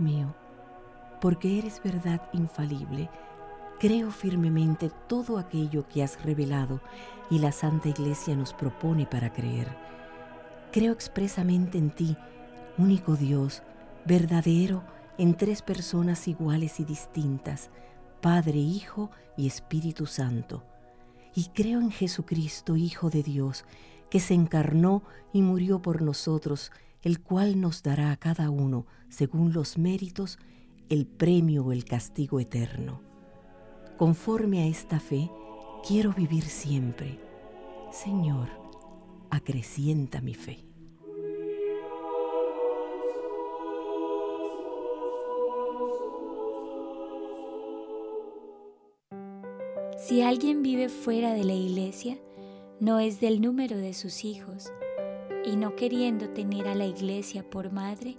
[0.00, 0.34] Mío,
[1.20, 3.10] porque eres verdad infalible,
[3.78, 6.80] Creo firmemente todo aquello que has revelado
[7.28, 9.68] y la Santa Iglesia nos propone para creer.
[10.72, 12.16] Creo expresamente en ti,
[12.78, 13.62] único Dios,
[14.06, 14.82] verdadero,
[15.18, 17.68] en tres personas iguales y distintas,
[18.22, 20.64] Padre, Hijo y Espíritu Santo.
[21.34, 23.66] Y creo en Jesucristo, Hijo de Dios,
[24.08, 25.02] que se encarnó
[25.34, 26.72] y murió por nosotros,
[27.06, 30.40] el cual nos dará a cada uno, según los méritos,
[30.88, 33.00] el premio o el castigo eterno.
[33.96, 35.30] Conforme a esta fe,
[35.86, 37.20] quiero vivir siempre.
[37.92, 38.48] Señor,
[39.30, 40.64] acrecienta mi fe.
[49.96, 52.18] Si alguien vive fuera de la iglesia,
[52.80, 54.72] no es del número de sus hijos,
[55.46, 58.18] y no queriendo tener a la iglesia por madre,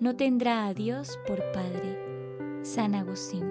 [0.00, 1.98] no tendrá a Dios por Padre.
[2.62, 3.44] San Agustín.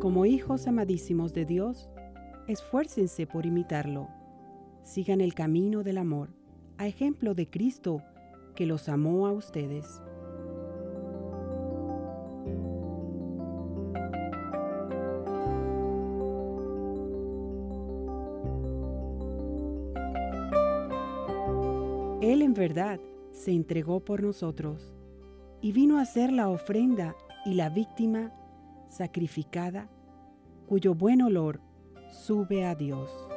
[0.00, 1.88] Como hijos amadísimos de Dios,
[2.48, 4.08] esfuércense por imitarlo.
[4.82, 6.30] Sigan el camino del amor,
[6.78, 8.02] a ejemplo de Cristo,
[8.56, 10.00] que los amó a ustedes.
[23.46, 24.92] Se entregó por nosotros
[25.60, 28.32] y vino a ser la ofrenda y la víctima
[28.88, 29.88] sacrificada
[30.66, 31.60] cuyo buen olor
[32.10, 33.28] sube a Dios.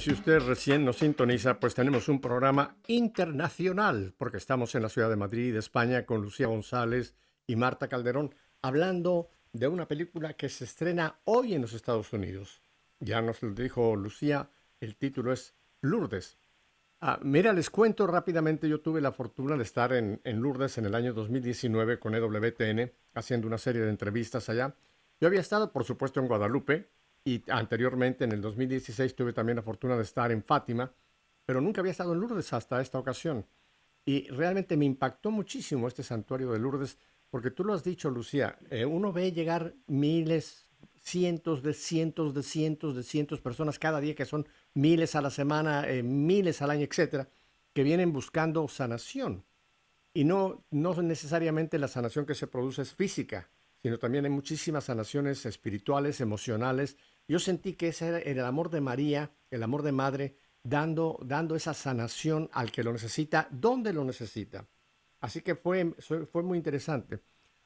[0.00, 5.10] Si usted recién nos sintoniza, pues tenemos un programa internacional, porque estamos en la ciudad
[5.10, 7.14] de Madrid, España, con Lucía González
[7.46, 12.62] y Marta Calderón, hablando de una película que se estrena hoy en los Estados Unidos.
[12.98, 14.48] Ya nos lo dijo Lucía,
[14.80, 16.38] el título es Lourdes.
[17.02, 20.86] Ah, mira, les cuento rápidamente, yo tuve la fortuna de estar en, en Lourdes en
[20.86, 24.74] el año 2019 con EWTN, haciendo una serie de entrevistas allá.
[25.20, 26.88] Yo había estado, por supuesto, en Guadalupe,
[27.24, 30.92] y anteriormente en el 2016 tuve también la fortuna de estar en Fátima,
[31.44, 33.46] pero nunca había estado en Lourdes hasta esta ocasión.
[34.04, 36.98] Y realmente me impactó muchísimo este santuario de Lourdes,
[37.30, 40.66] porque tú lo has dicho, Lucía, eh, uno ve llegar miles,
[41.02, 45.22] cientos de cientos de cientos de cientos de personas cada día, que son miles a
[45.22, 47.28] la semana, eh, miles al año, etcétera,
[47.72, 49.44] que vienen buscando sanación.
[50.12, 53.48] Y no, no necesariamente la sanación que se produce es física,
[53.82, 56.96] sino también hay muchísimas sanaciones espirituales, emocionales.
[57.30, 61.54] Yo sentí que ese era el amor de María, el amor de madre, dando, dando
[61.54, 64.66] esa sanación al que lo necesita, donde lo necesita.
[65.20, 65.94] Así que fue,
[66.32, 67.20] fue muy interesante.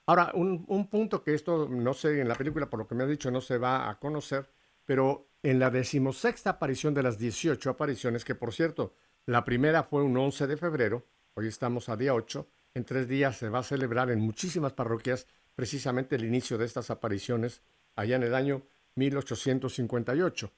[0.04, 3.04] Ahora, un, un, punto que esto, no sé, en la película, por lo que me
[3.04, 4.50] ha dicho, no se va a conocer,
[4.84, 8.92] pero en la decimosexta aparición de las 18 apariciones, que por cierto,
[9.24, 13.38] la primera fue un 11 de febrero, hoy estamos a día 8, en tres días
[13.38, 17.62] se va a celebrar en muchísimas parroquias precisamente el inicio de estas apariciones,
[17.96, 20.52] allá en el año 1858.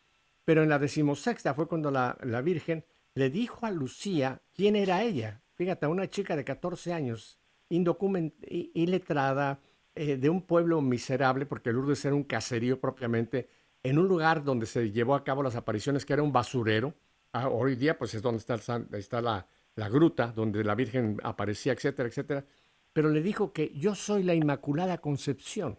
[0.44, 5.02] Pero en la decimosexta fue cuando la, la Virgen le dijo a Lucía quién era
[5.02, 5.40] ella.
[5.54, 9.58] Fíjate, una chica de 14 años, iletrada,
[9.94, 13.48] eh, de un pueblo miserable, porque Lourdes era un caserío propiamente,
[13.82, 16.92] en un lugar donde se llevó a cabo las apariciones, que era un basurero.
[17.32, 18.56] Ah, hoy día, pues es donde está,
[18.92, 22.44] está la, la gruta, donde la Virgen aparecía, etcétera, etcétera.
[22.92, 25.78] Pero le dijo que yo soy la Inmaculada Concepción.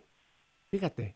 [0.72, 1.15] Fíjate,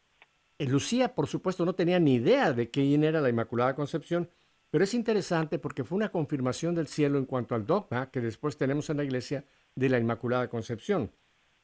[0.70, 4.30] Lucía, por supuesto, no tenía ni idea de quién era la Inmaculada Concepción,
[4.70, 8.58] pero es interesante porque fue una confirmación del cielo en cuanto al dogma que después
[8.58, 9.46] tenemos en la iglesia
[9.76, 11.12] de la Inmaculada Concepción.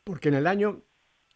[0.03, 0.83] Porque en el año,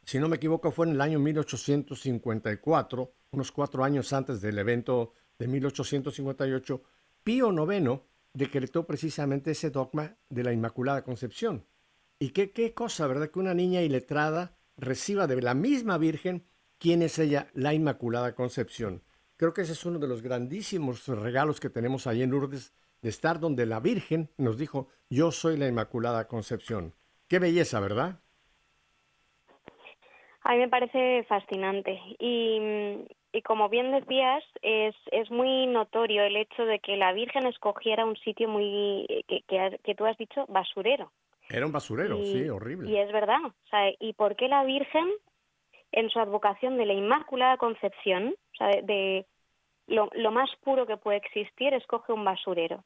[0.03, 5.13] si no me equivoco, fue en el año 1854, unos cuatro años antes del evento
[5.37, 6.83] de 1858,
[7.23, 8.01] Pío IX
[8.33, 11.65] decretó precisamente ese dogma de la Inmaculada Concepción.
[12.19, 13.29] Y qué, qué cosa, ¿verdad?
[13.29, 16.45] Que una niña iletrada reciba de la misma Virgen
[16.81, 19.03] quién es ella, la Inmaculada Concepción.
[19.37, 23.09] Creo que ese es uno de los grandísimos regalos que tenemos ahí en Lourdes, de
[23.09, 26.93] estar donde la Virgen nos dijo, yo soy la Inmaculada Concepción.
[27.27, 28.19] Qué belleza, ¿verdad?
[30.43, 31.99] A mí me parece fascinante.
[32.19, 37.45] Y, y como bien decías, es, es muy notorio el hecho de que la Virgen
[37.45, 39.43] escogiera un sitio muy, que,
[39.83, 41.11] que, tú has dicho, basurero.
[41.49, 42.89] Era un basurero, sí, horrible.
[42.89, 43.39] Y es verdad.
[43.45, 45.07] O sea, ¿Y por qué la Virgen,
[45.91, 49.25] en su advocación de la Inmaculada Concepción, o sea, de,
[49.87, 52.83] lo, lo, más puro que puede existir, escoge un basurero?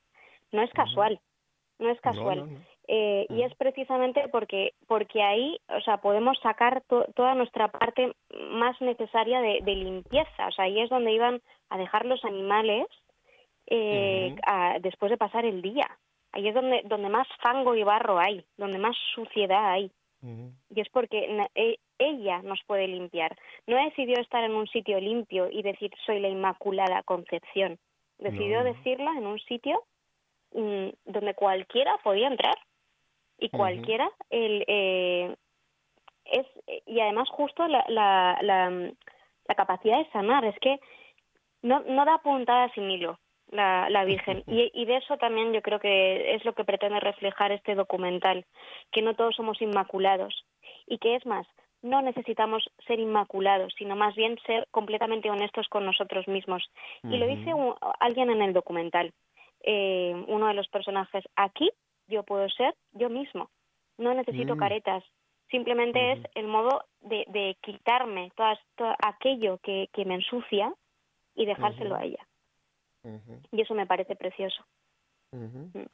[0.52, 1.20] No es casual,
[1.80, 2.48] no es casual.
[2.88, 6.84] Eh, y es precisamente porque, porque ahí, o sea, podemos sacar
[7.16, 8.14] toda nuestra parte
[8.52, 10.48] más necesaria de, limpieza.
[10.48, 12.88] O sea, ahí es donde iban a dejar los animales
[13.68, 14.36] eh,
[14.82, 15.86] después de pasar el día.
[16.32, 19.92] Ahí es donde, donde más fango y barro hay, donde más suciedad hay.
[20.70, 23.38] Y es porque e, ella nos puede limpiar.
[23.68, 27.78] No decidió estar en un sitio limpio y decir soy la Inmaculada Concepción.
[28.18, 29.84] Decidió decirla en un sitio
[30.54, 32.56] mm, donde cualquiera podía entrar.
[33.38, 35.36] Y cualquiera el eh,
[36.24, 36.48] es
[36.86, 40.46] y además justo la, la, la, capacidad de sanar.
[40.46, 40.80] Es que
[41.62, 43.20] no, no da puntada sin hilo
[43.52, 44.44] la, la Virgen.
[44.48, 48.46] Y, y de eso también yo creo que es lo que pretende reflejar este documental
[48.92, 50.46] que no todos somos inmaculados.
[50.88, 51.46] Y que es más
[51.86, 56.64] no necesitamos ser inmaculados, sino más bien ser completamente honestos con nosotros mismos.
[57.04, 57.52] Y lo dice
[58.00, 59.14] alguien en el documental,
[59.62, 61.24] eh, uno de los personajes.
[61.36, 61.70] Aquí
[62.08, 63.50] yo puedo ser yo mismo.
[63.98, 64.60] No necesito mm.
[64.60, 65.04] caretas.
[65.50, 70.74] Simplemente es el modo de, de quitarme todas, todo aquello que, que, me ensucia
[71.36, 72.28] y dejárselo a ella.
[73.52, 74.66] Y eso me parece precioso.
[75.32, 75.86] Mm.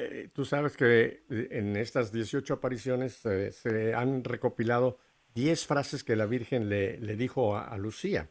[0.00, 4.98] Eh, tú sabes que eh, en estas 18 apariciones eh, se han recopilado
[5.34, 8.30] 10 frases que la Virgen le, le dijo a, Lucía.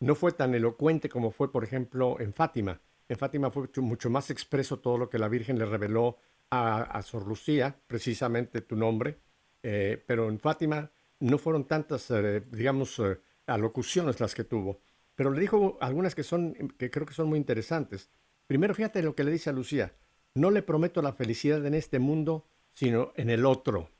[0.00, 2.80] No fue tan elocuente como fue, por ejemplo, en Fátima.
[3.08, 6.18] En Fátima fue mucho más expreso todo lo que la Virgen le reveló
[6.50, 9.18] a, Sor Lucía, precisamente tu nombre,
[9.62, 14.80] eh, pero en Fátima no fueron tantas, eh, digamos, eh, alocuciones las que tuvo,
[15.14, 18.10] pero le dijo algunas que, son, que creo que son muy interesantes.
[18.46, 19.94] Primero, fíjate lo que le dice a Lucía,
[20.34, 23.90] no le prometo la felicidad en este mundo, sino en el otro.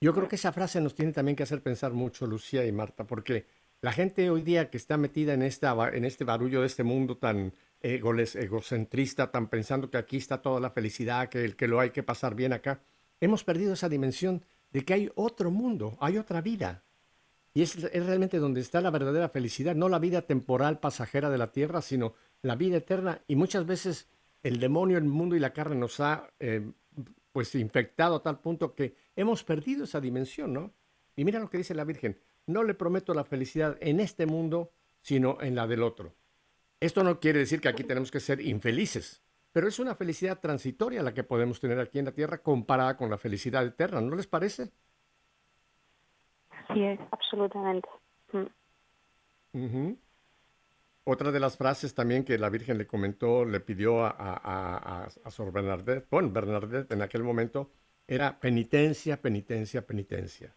[0.00, 3.06] Yo creo que esa frase nos tiene también que hacer pensar mucho, Lucía y Marta,
[3.06, 3.46] porque
[3.80, 9.30] la gente hoy día que está metida en, este barullo de este mundo tan egocentrista,
[9.30, 12.52] tan pensando que aquí está toda la felicidad, que, que lo hay que pasar bien
[12.52, 12.80] acá.
[13.20, 16.84] Hemos perdido esa dimensión de que hay otro mundo, hay otra vida.
[17.54, 21.52] Y es, realmente donde está la verdadera felicidad, no la vida temporal pasajera de la
[21.52, 22.12] tierra, sino
[22.42, 23.22] la vida eterna.
[23.28, 24.08] Y muchas veces
[24.42, 26.70] el demonio, el mundo y la carne nos ha eh,
[27.36, 30.72] pues infectado a tal punto que hemos perdido esa dimensión, ¿no?
[31.16, 34.72] Y mira lo que dice la Virgen, no le prometo la felicidad en este mundo,
[35.02, 36.14] sino en la del otro.
[36.80, 39.22] Esto no quiere decir que aquí tenemos que ser infelices,
[39.52, 43.10] pero es una felicidad transitoria la que podemos tener aquí en la tierra comparada con
[43.10, 44.70] la felicidad eterna, ¿no les parece?
[46.72, 47.88] Sí, absolutamente.
[49.52, 49.92] Mm.
[51.08, 55.30] Otra de las frases también que la Virgen le comentó, le pidió a, a, a,
[55.30, 57.70] Sor Bernadette, bueno, Bernadette en aquel momento,
[58.08, 60.56] era penitencia, penitencia, penitencia.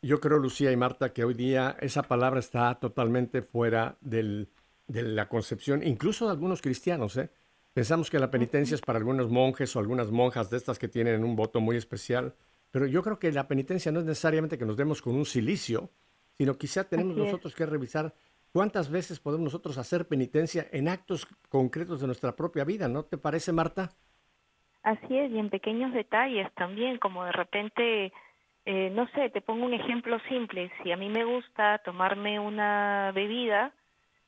[0.00, 4.48] Yo creo, Lucía y Marta, que hoy día esa palabra está totalmente fuera del,
[4.86, 7.18] de la concepción, incluso de algunos cristianos.
[7.18, 7.28] ¿eh?
[7.74, 11.24] Pensamos que la penitencia es para algunos monjes o algunas monjas de estas que tienen
[11.24, 12.34] un voto muy especial,
[12.70, 15.90] pero yo creo que la penitencia no es necesariamente que nos demos con un silicio,
[16.38, 18.14] sino quizá tenemos nosotros que revisar
[18.54, 23.18] cuántas veces podemos nosotros hacer penitencia en actos concretos de nuestra propia vida, ¿no te
[23.18, 23.90] parece, Marta?
[24.84, 28.12] Así es, y en pequeños detalles también, como de repente,
[28.64, 33.10] eh, no sé, te pongo un ejemplo simple, si a mí me gusta tomarme una
[33.12, 33.72] bebida,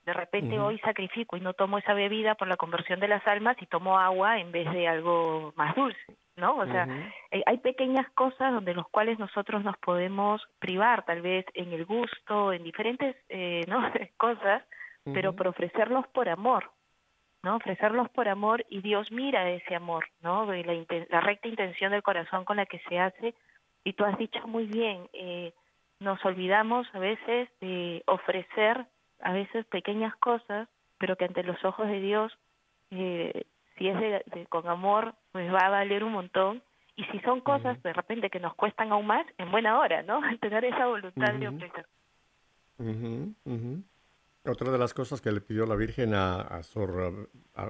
[0.07, 3.57] de repente hoy sacrifico y no tomo esa bebida por la conversión de las almas
[3.61, 6.17] y tomo agua en vez de algo más dulce.
[6.37, 6.59] ¿no?
[6.59, 6.87] O sea,
[7.33, 11.85] eh, hay pequeñas cosas donde los cuales nosotros nos podemos privar, tal vez en el
[11.85, 13.81] gusto, en diferentes eh, ¿no?
[14.17, 14.63] cosas,
[15.05, 16.71] pero por ofrecerlos por amor,
[17.43, 17.57] ¿no?
[17.57, 20.47] Ofrecerlos por amor y Dios mira ese amor, ¿no?
[20.53, 23.35] La, la recta intención del corazón con la que se hace.
[23.83, 25.53] Y tú has dicho muy bien, eh,
[26.01, 28.87] nos olvidamos a veces de ofrecer
[29.21, 32.33] a veces pequeñas cosas, pero que ante los ojos de Dios
[32.91, 33.47] eh,
[33.79, 36.63] si es de, con amor, pues va a valer un montón.
[36.97, 40.21] Y si son cosas de repente que nos cuestan aún más, en buena hora, ¿no?
[40.41, 41.87] Tener esa voluntad de ofrecer.
[44.49, 47.29] Otra de las cosas que le pidió la Virgen a, Sor,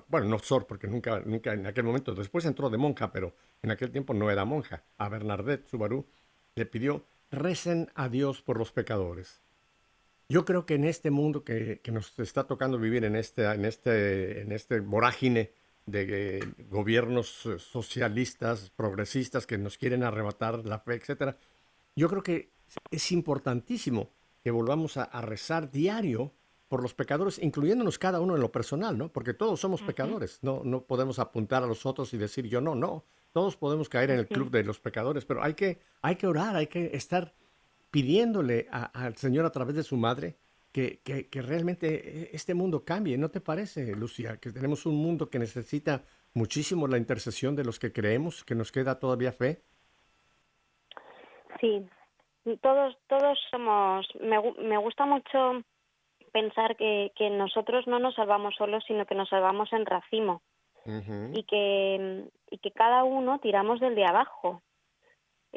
[0.08, 3.70] bueno, no Sor, porque nunca, nunca en aquel momento, después entró de monja, pero en
[3.70, 6.06] aquel tiempo no era monja, a Bernadette Subaru,
[6.54, 9.42] le pidió, recen a Dios por los pecadores.
[10.28, 13.64] Yo creo que en este mundo que, que nos está tocando vivir, en este, en
[13.64, 15.52] este, en este vorágine
[15.86, 21.36] de gobiernos eh, socialistas, progresistas que nos quieren arrebatar la fe, etcétera.
[21.94, 22.50] Yo creo que
[22.90, 24.10] es importantísimo
[24.42, 26.32] que volvamos a, rezar diario
[26.68, 29.08] por los pecadores, incluyéndonos cada uno en lo personal, ¿no?
[29.12, 32.74] Porque todos somos pecadores, no, no podemos apuntar a los otros y decir yo no,
[32.74, 36.26] no, todos podemos caer en el club de los pecadores, pero hay que, hay que
[36.26, 37.32] orar, hay que estar
[37.96, 40.36] pidiéndole al Señor a través de su madre
[40.70, 41.86] que, que, realmente
[42.24, 43.16] eh, este mundo cambie.
[43.16, 44.36] ¿No te parece, Lucía?
[44.36, 46.02] Que tenemos un mundo que necesita
[46.34, 49.62] muchísimo la intercesión de los que creemos, que nos queda todavía fe.
[51.58, 51.88] Sí,
[52.60, 54.06] todos, todos somos.
[54.20, 55.64] Me, me gusta mucho
[56.32, 60.42] pensar que, que nosotros no nos salvamos solos, sino que nos salvamos en racimo.
[60.84, 64.60] y, que, y que cada uno tiramos del de abajo.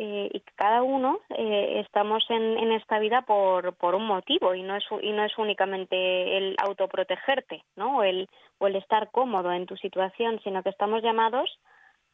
[0.02, 4.64] Eh, y cada uno eh, estamos en, en, esta vida por, por un motivo y
[4.64, 8.30] no es y no es únicamente el autoprotegerte no o el
[8.60, 11.60] o el estar cómodo en tu situación sino que estamos llamados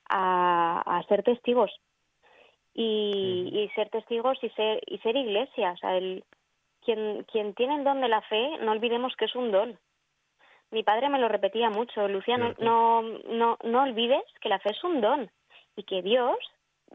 [0.09, 1.69] a, a ser testigos
[2.73, 5.73] y, y, ser testigos y ser y ser iglesia.
[5.73, 6.23] O sea el
[6.83, 9.77] quien quien tiene el don de la fe no olvidemos que es un don.
[10.71, 14.83] Mi padre me lo repetía mucho Luciano no no no olvides que la fe es
[14.83, 15.29] un don
[15.75, 16.35] y que Dios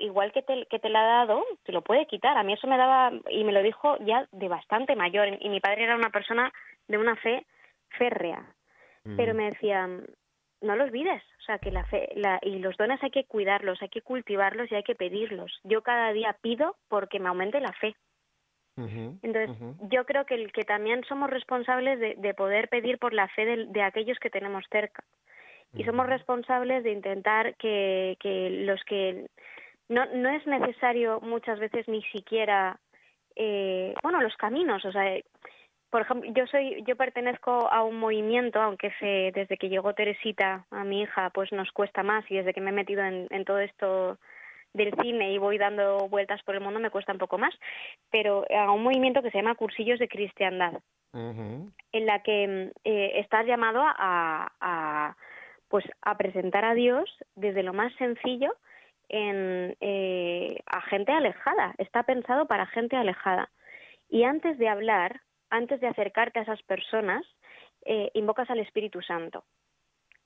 [0.00, 2.36] igual que te, que te la ha dado, te lo puede quitar.
[2.36, 5.60] A mí eso me daba, y me lo dijo ya de bastante mayor, y mi
[5.60, 6.52] padre era una persona
[6.88, 7.46] de una fe
[7.90, 8.44] férrea,
[9.16, 9.88] pero me decía,
[10.60, 13.80] no lo olvides, o sea, que la fe, la, y los dones hay que cuidarlos,
[13.82, 15.58] hay que cultivarlos y hay que pedirlos.
[15.64, 17.94] Yo cada día pido porque me aumente la fe.
[18.76, 19.50] Entonces,
[19.90, 23.44] yo creo que, el, que también somos responsables de, de poder pedir por la fe
[23.44, 25.04] de, de aquellos que tenemos cerca.
[25.74, 29.26] Y somos responsables de intentar que, que los que
[29.90, 32.78] no, no es necesario muchas veces ni siquiera,
[33.34, 35.20] eh, bueno, los caminos, o sea,
[35.90, 40.64] por ejemplo, yo soy, yo pertenezco a un movimiento, aunque se, desde que llegó Teresita
[40.70, 43.44] a mi hija, pues nos cuesta más y desde que me he metido en, en
[43.44, 44.16] todo esto
[44.72, 47.52] del cine y voy dando vueltas por el mundo me cuesta un poco más,
[48.12, 50.80] pero a un movimiento que se llama Cursillos de Cristiandad,
[51.12, 55.16] en la que eh, estás llamado a, a,
[55.66, 58.54] pues a presentar a Dios desde lo más sencillo
[59.10, 63.50] en, eh, a gente alejada, está pensado para gente alejada.
[64.08, 67.24] Y antes de hablar, antes de acercarte a esas personas,
[67.84, 69.44] eh, invocas al Espíritu Santo.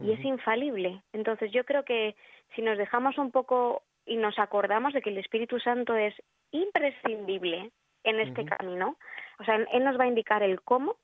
[0.00, 1.02] Y es infalible.
[1.12, 2.14] Entonces yo creo que
[2.54, 6.14] si nos dejamos un poco y nos acordamos de que el Espíritu Santo es
[6.50, 7.70] imprescindible
[8.02, 8.98] en este camino,
[9.38, 10.96] o sea, Él nos va a indicar el cómo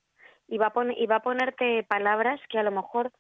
[0.49, 3.11] y va, a y va a ponerte palabras que a lo mejor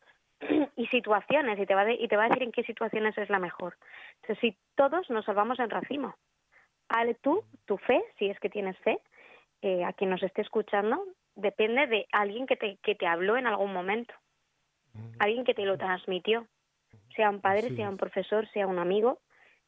[0.77, 3.39] y situaciones y te va y te va a decir en qué situaciones es la
[3.39, 3.77] mejor.
[4.23, 6.15] Entonces, si todos nos salvamos en racimo,
[6.89, 8.99] al tú, tu fe, si es que tienes fe,
[9.63, 11.05] eh, a quien nos esté escuchando,
[11.37, 14.15] depende de alguien que te, que te habló en algún momento,
[15.19, 16.47] alguien que te lo transmitió,
[17.15, 19.21] sea un padre, sea un profesor, sea un amigo.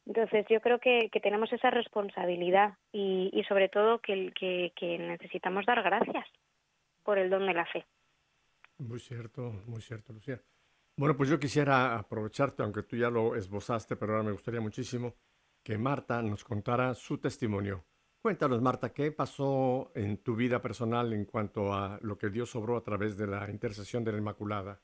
[0.05, 4.97] Entonces yo creo que, que tenemos esa responsabilidad y, y sobre todo que, que, que
[4.97, 6.25] necesitamos dar gracias
[7.03, 7.85] por el don de la fe.
[8.79, 10.41] Muy cierto, muy cierto, Lucía.
[10.95, 15.15] Bueno, pues yo quisiera aprovecharte, aunque tú ya lo esbozaste, pero ahora me gustaría muchísimo
[15.63, 17.83] que Marta nos contara su testimonio.
[18.21, 22.77] Cuéntanos, Marta, ¿qué pasó en tu vida personal en cuanto a lo que Dios obró
[22.77, 24.79] a través de la intercesión de la Inmaculada?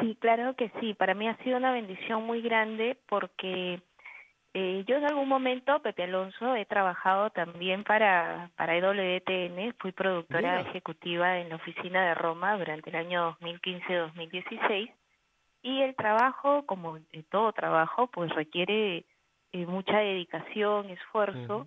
[0.00, 0.94] Sí, claro que sí.
[0.94, 3.80] Para mí ha sido una bendición muy grande porque
[4.54, 10.62] eh, yo en algún momento, Pepe Alonso, he trabajado también para, para EWTN, fui productora
[10.62, 14.92] ejecutiva en la oficina de Roma durante el año 2015-2016
[15.62, 16.98] y el trabajo, como
[17.30, 19.04] todo trabajo, pues requiere
[19.52, 21.66] eh, mucha dedicación, esfuerzo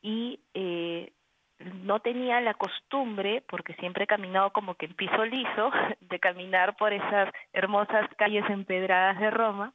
[0.00, 1.12] y eh,
[1.58, 5.70] no tenía la costumbre, porque siempre he caminado como que en piso liso,
[6.00, 9.72] de caminar por esas hermosas calles empedradas de Roma,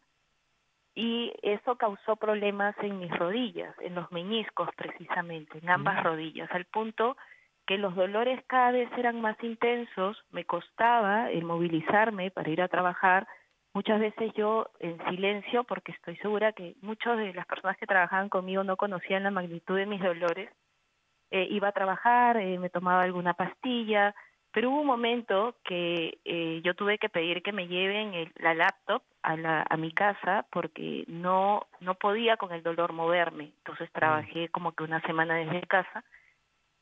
[0.97, 6.65] y eso causó problemas en mis rodillas, en los meñiscos precisamente, en ambas rodillas, al
[6.65, 7.15] punto
[7.67, 12.67] que los dolores cada vez eran más intensos, me costaba el movilizarme para ir a
[12.67, 13.27] trabajar,
[13.75, 18.29] muchas veces yo en silencio, porque estoy segura que muchas de las personas que trabajaban
[18.29, 20.49] conmigo no conocían la magnitud de mis dolores,
[21.29, 24.15] eh, iba a trabajar, eh, me tomaba alguna pastilla,
[24.51, 29.03] pero hubo un momento que eh, yo tuve que pedir que me lleven la laptop
[29.21, 33.51] a, la, a mi casa porque no, no podía con el dolor moverme.
[33.57, 36.03] Entonces trabajé como que una semana desde casa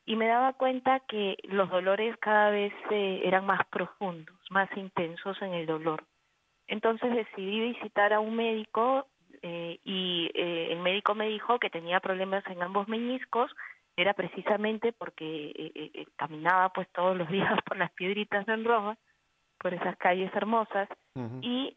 [0.06, 5.40] y me daba cuenta que los dolores cada vez eh, eran más profundos, más intensos
[5.42, 6.04] en el dolor.
[6.68, 9.06] Entonces decidí visitar a un médico
[9.42, 13.50] eh, y eh, el médico me dijo que tenía problemas en ambos meñiscos
[13.96, 18.64] era precisamente porque eh, eh, eh, caminaba pues todos los días por las piedritas en
[18.64, 18.96] Roma,
[19.58, 20.88] por esas calles hermosas,
[21.40, 21.74] y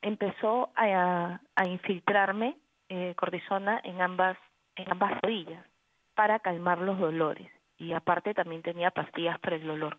[0.00, 2.56] empezó a, a infiltrarme
[3.16, 4.38] cortisona en ambas,
[4.76, 5.66] en ambas rodillas
[6.14, 7.50] para calmar los dolores.
[7.78, 9.98] Y aparte también tenía pastillas para el dolor.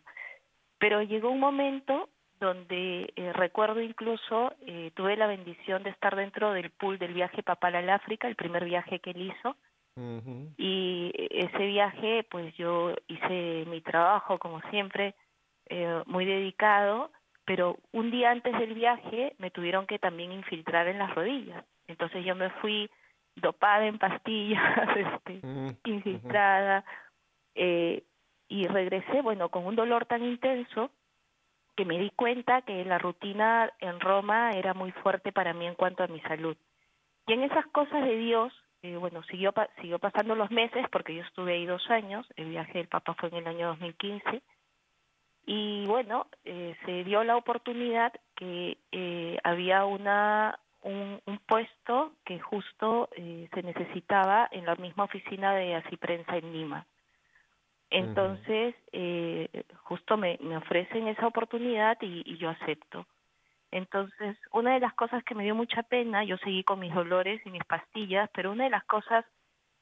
[0.80, 2.08] Pero llegó un momento
[2.40, 4.54] donde recuerdo incluso,
[4.94, 8.64] tuve la bendición de estar dentro del pool del viaje papal al África, el primer
[8.64, 9.58] viaje que él hizo,
[10.58, 15.16] y ese viaje, pues yo hice mi trabajo, como siempre,
[15.68, 17.12] eh, muy dedicado,
[17.46, 21.66] pero un día antes del viaje me tuvieron que también infiltrar en las rodillas.
[21.88, 22.90] Entonces yo me fui
[23.36, 24.62] dopada en pastillas,
[24.98, 25.42] este,
[25.86, 26.86] infiltrada,
[27.56, 28.04] eh,
[28.48, 30.92] y regresé, bueno, con un dolor tan intenso
[31.76, 35.76] que me di cuenta que la rutina en Roma era muy fuerte para mí en
[35.76, 36.58] cuanto a mi salud.
[37.28, 38.54] Y en esas cosas de Dios,
[38.84, 42.80] eh, bueno, siguió, siguió pasando los meses porque yo estuve ahí dos años, el viaje
[42.80, 44.42] del Papa fue en el año 2015,
[45.46, 52.40] y bueno, eh, se dio la oportunidad que eh, había una un, un, puesto que
[52.40, 56.88] justo se necesitaba en la misma oficina de Así Prensa en Lima.
[57.92, 58.74] Entonces,
[59.84, 63.06] justo me, me ofrecen esa oportunidad y, y yo acepto.
[63.72, 67.42] Entonces, una de las cosas que me dio mucha pena, yo seguí con mis dolores
[67.46, 69.26] y mis pastillas, pero una de las cosas,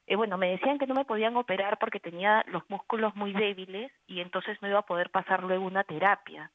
[0.05, 3.91] eh, bueno, me decían que no me podían operar porque tenía los músculos muy débiles
[4.05, 6.51] y entonces no iba a poder pasar luego una terapia.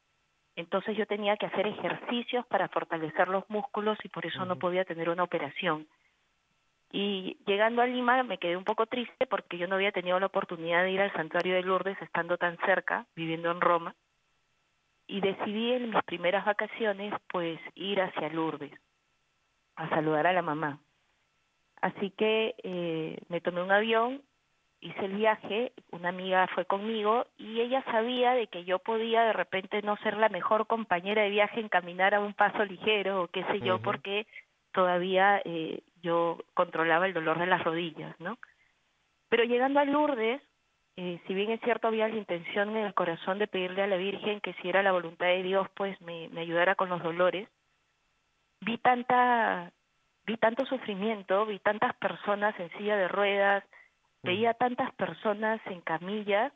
[0.55, 4.85] Entonces yo tenía que hacer ejercicios para fortalecer los músculos y por eso no podía
[4.85, 5.89] tener una operación.
[6.93, 10.27] Y llegando a Lima me quedé un poco triste porque yo no había tenido la
[10.27, 13.97] oportunidad de ir al santuario de Lourdes estando tan cerca, viviendo en Roma
[15.07, 18.73] y decidí en mis primeras vacaciones pues ir hacia Lourdes
[19.77, 20.81] a saludar a la mamá.
[21.81, 24.23] Así que eh, me tomé un avión,
[24.81, 29.33] hice el viaje, una amiga fue conmigo y ella sabía de que yo podía de
[29.33, 33.29] repente no ser la mejor compañera de viaje en caminar a un paso ligero o
[33.29, 34.27] qué sé yo, porque
[34.73, 38.39] todavía eh, yo controlaba el dolor de las rodillas, ¿no?
[39.29, 40.43] Pero llegando a Lourdes,
[40.97, 43.97] eh, si bien es cierto había la intención en el corazón de pedirle a la
[43.97, 47.49] Virgen que si era la voluntad de Dios pues me, me ayudara con los dolores,
[48.61, 49.73] vi tanta,
[50.27, 53.65] vi tanto sufrimiento, vi tantas personas en silla de ruedas,
[54.23, 56.53] veía tantas personas en camillas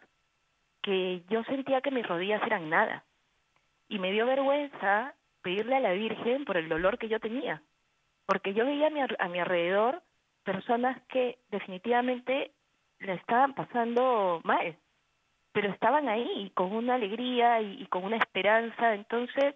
[0.83, 3.05] que yo sentía que mis rodillas eran nada.
[3.89, 7.63] Y me dio vergüenza pedirle a la Virgen por el dolor que yo tenía,
[8.27, 10.03] porque yo veía a mi, a mi alrededor
[10.45, 12.53] personas que definitivamente
[13.01, 14.77] la estaban pasando mal,
[15.53, 18.95] pero estaban ahí con una alegría y, con una esperanza.
[18.95, 19.55] Entonces,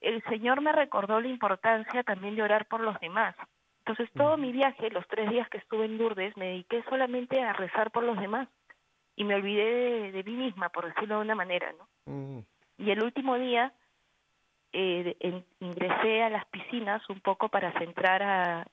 [0.00, 3.34] el Señor me recordó la importancia también de orar por los demás.
[3.80, 7.52] Entonces, todo mi viaje, los tres días que estuve en Lourdes, me dediqué solamente a
[7.52, 8.48] rezar por los demás
[9.14, 12.44] y me olvidé de, mí misma, por decirlo de una manera, ¿no?
[12.78, 13.72] Y el último día
[14.72, 18.66] eh, ingresé a las piscinas un poco para centrar a,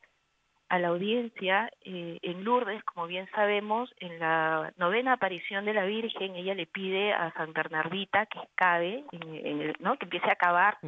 [0.74, 5.86] a la audiencia eh, en Lourdes, como bien sabemos, en la novena aparición de la
[5.86, 10.00] Virgen, ella le pide a San Bernardita que cabe, en, ¿no?
[10.00, 10.80] que empiece a cavar,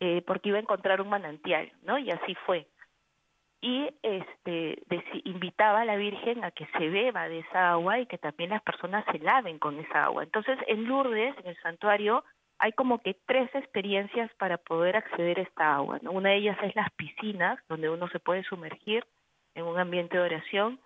[0.00, 1.96] eh, porque iba a encontrar un manantial, ¿no?
[1.96, 2.66] Y así fue.
[3.62, 4.82] Y este
[5.24, 8.62] invitaba a la Virgen a que se beba de esa agua y que también las
[8.62, 10.22] personas se laven con esa agua.
[10.22, 12.24] Entonces, en Lourdes, en el santuario,
[12.58, 15.98] hay como que tres experiencias para poder acceder a esta agua.
[16.02, 16.12] ¿no?
[16.12, 19.04] Una de ellas es las piscinas, donde uno se puede sumergir
[19.54, 20.80] en un ambiente de oración.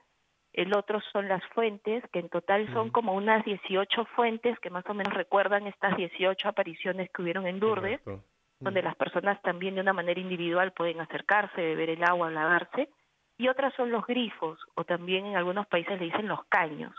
[0.52, 4.84] El otro son las fuentes, que en total son como unas 18 fuentes que más
[4.86, 8.00] o menos recuerdan estas 18 apariciones que hubieron en Lourdes,
[8.60, 12.90] donde las personas también de una manera individual pueden acercarse, beber el agua, lavarse.
[13.38, 16.94] Y otras son los grifos, o también en algunos países le dicen los caños,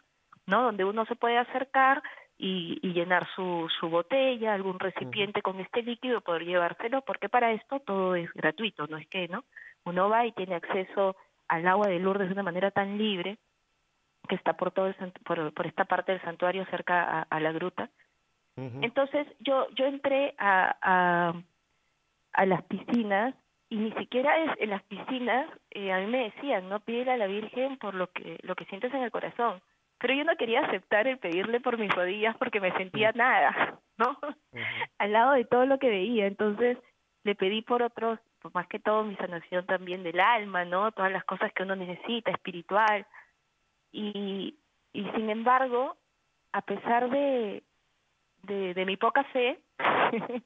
[0.47, 0.63] ¿no?
[0.63, 2.01] Donde uno se puede acercar,
[2.45, 7.79] y, llenar su, su botella, algún recipiente con este líquido, poder llevárselo, porque para esto
[7.79, 9.45] todo es gratuito, no es que, ¿no?
[9.85, 11.15] Uno va y tiene acceso
[11.47, 13.37] al agua de Lourdes de una manera tan libre
[14.27, 17.89] que está por todo el, por, por esta parte del santuario cerca a, la gruta.
[18.55, 21.33] Entonces yo yo entré a, a,
[22.33, 23.33] a las piscinas
[23.69, 27.17] y ni siquiera es en las piscinas eh, a mí me decían no pídele a
[27.17, 29.59] la Virgen por lo que lo que sientes en el corazón
[30.03, 34.17] pero yo no quería aceptar el pedirle por mis rodillas porque me sentía nada, ¿no?
[34.97, 36.77] Al lado de todo lo que veía, entonces
[37.23, 40.91] le pedí por otros, pues más que todo mi sanación también del alma, ¿no?
[40.91, 43.07] Todas las cosas que uno necesita, espiritual.
[43.93, 44.57] Y,
[44.91, 45.95] y sin embargo,
[46.51, 47.63] a pesar de,
[48.41, 49.57] de, de mi poca fe,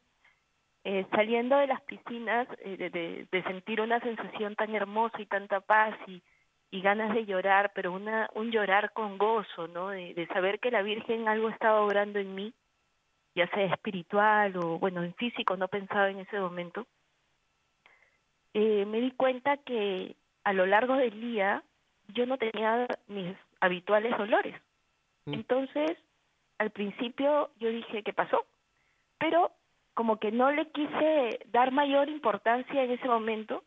[0.83, 5.25] eh, saliendo de las piscinas, eh, de, de, de sentir una sensación tan hermosa y
[5.25, 6.21] tanta paz y,
[6.70, 9.89] y ganas de llorar, pero una, un llorar con gozo, ¿no?
[9.89, 12.53] De, saber que la Virgen algo estaba obrando en mí,
[13.36, 16.86] ya sea espiritual o, bueno, en físico, no pensaba en ese momento.
[18.53, 21.63] Eh, me di cuenta que a lo largo del día
[22.09, 24.55] yo no tenía mis habituales dolores.
[25.26, 25.34] Mm.
[25.34, 25.97] Entonces,
[26.57, 28.45] al principio yo dije, ¿qué pasó?
[29.20, 29.51] Pero
[29.93, 33.63] como que no le quise dar mayor importancia en ese momento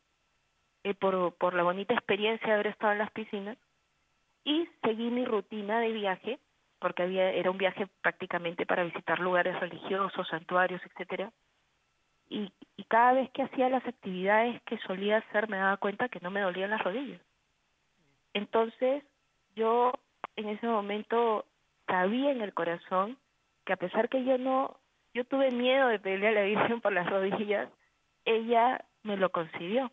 [0.85, 3.57] eh, por, por la bonita experiencia de haber estado en las piscinas
[4.45, 6.39] y seguí mi rutina de viaje
[6.78, 11.31] porque había era un viaje prácticamente para visitar lugares religiosos, santuarios, etcétera.
[12.28, 16.20] Y, y cada vez que hacía las actividades que solía hacer me daba cuenta que
[16.20, 17.20] no me dolían las rodillas.
[18.33, 19.05] Entonces,
[19.57, 19.93] yo
[20.37, 21.45] en ese momento
[21.87, 23.18] sabía en el corazón
[23.66, 24.78] que a pesar que yo no,
[25.12, 27.68] yo tuve miedo de pedirle a la Virgen por las rodillas,
[28.24, 29.91] ella me lo concedió.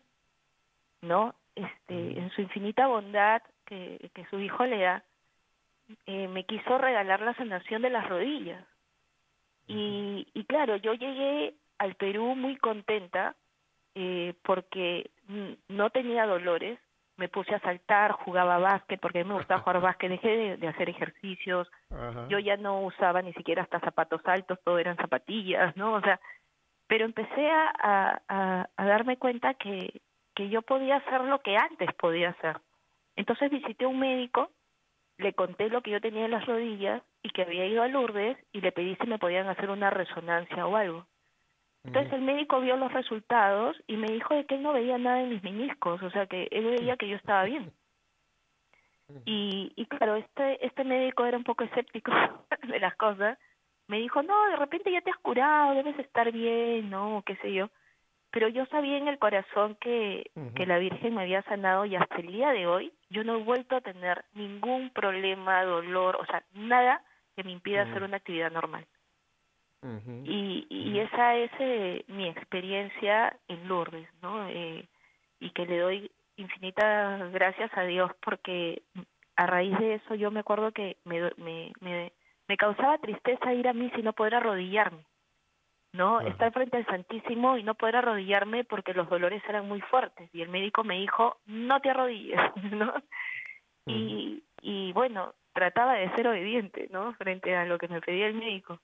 [1.02, 1.34] ¿No?
[1.54, 5.02] Este, en su infinita bondad que, que su hijo le da,
[6.06, 8.64] eh, me quiso regalar la sanación de las rodillas.
[9.66, 13.36] Y, y claro, yo llegué al Perú muy contenta
[13.94, 15.10] eh, porque
[15.68, 16.78] no tenía dolores,
[17.16, 20.68] me puse a saltar, jugaba básquet, porque a mí me gustaba jugar básquet, dejé de,
[20.68, 21.68] hacer ejercicios,
[22.28, 25.94] yo ya no usaba ni siquiera hasta zapatos altos, todo eran zapatillas, ¿no?
[25.94, 26.20] O sea,
[26.86, 30.00] pero empecé a, a, a darme cuenta que,
[30.38, 32.60] que yo podía hacer lo que antes podía hacer.
[33.16, 34.52] Entonces visité a un médico,
[35.16, 38.38] le conté lo que yo tenía en las rodillas y que había ido a Lourdes
[38.52, 41.06] y le pedí si me podían hacer una resonancia o algo.
[41.82, 45.22] Entonces el médico vio los resultados y me dijo de que él no veía nada
[45.22, 47.72] en mis meniscos, o sea que él veía que yo estaba bien.
[49.24, 52.12] Y, y claro, este, este médico era un poco escéptico
[52.62, 53.38] de las cosas.
[53.88, 57.24] Me dijo, no, de repente ya te has curado, debes estar bien, ¿no?
[57.26, 57.68] qué sé yo
[58.30, 62.16] pero yo sabía en el corazón que, que la Virgen me había sanado y hasta
[62.16, 66.42] el día de hoy yo no he vuelto a tener ningún problema, dolor, o sea,
[66.52, 67.02] nada
[67.34, 68.86] que me impida hacer una actividad normal.
[70.24, 74.48] y, y esa es eh, mi experiencia en Lourdes, ¿no?
[74.48, 74.86] Eh,
[75.40, 78.82] y que le doy infinitas gracias a Dios porque
[79.36, 82.12] a raíz de eso yo me acuerdo que me, me, me,
[82.48, 85.04] me causaba tristeza ir a mí y no poder arrodillarme
[85.98, 86.20] ¿no?
[86.20, 90.30] Estar frente al Santísimo y no poder arrodillarme porque los dolores eran muy fuertes.
[90.32, 92.38] Y el médico me dijo, no te arrodilles,
[92.72, 92.94] ¿no?
[93.84, 97.14] y, y bueno, trataba de ser obediente, ¿no?
[97.14, 98.78] Frente a lo que me pedía el médico.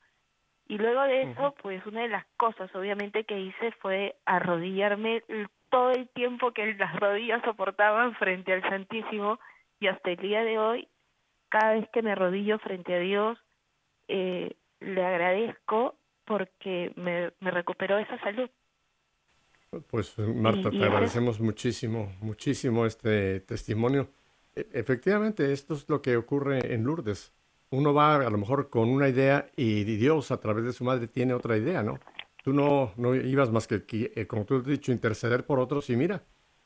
[0.66, 5.22] Y luego de eso, pues una de las cosas obviamente que hice fue arrodillarme
[5.70, 9.38] todo el tiempo que las rodillas soportaban frente al Santísimo
[9.78, 10.88] y hasta el día de hoy,
[11.48, 13.38] cada vez que me arrodillo frente a Dios,
[14.08, 15.94] eh, le agradezco
[16.27, 18.49] porque me, me recuperó esa salud.
[19.89, 24.09] Pues Marta, te agradecemos muchísimo, muchísimo este testimonio.
[24.55, 27.33] E, efectivamente, esto es lo que ocurre en Lourdes.
[27.70, 31.09] Uno va a lo mejor con una idea y Dios a través de su madre
[31.09, 31.99] tiene otra idea, ¿no?
[32.45, 35.97] Tú no, no ibas más que, eh, como tú has dicho, interceder por otros y
[35.97, 36.22] mira,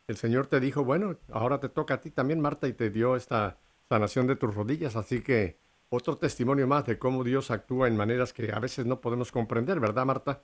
[0.07, 3.15] el Señor te dijo, bueno, ahora te toca a ti también, Marta, y te dio
[3.17, 4.97] esta sanación de tus rodillas.
[4.97, 5.59] Así que
[5.91, 9.81] otro testimonio más de cómo Dios actúa en maneras que a veces no podemos comprender,
[9.81, 10.43] ¿verdad, Marta?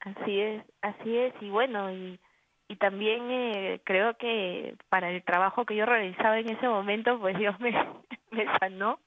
[0.00, 1.34] Así es, así es.
[1.40, 2.18] Y bueno, y,
[2.68, 7.36] y también eh, creo que para el trabajo que yo realizaba en ese momento, pues
[7.38, 7.70] Dios me,
[8.30, 8.98] me sanó.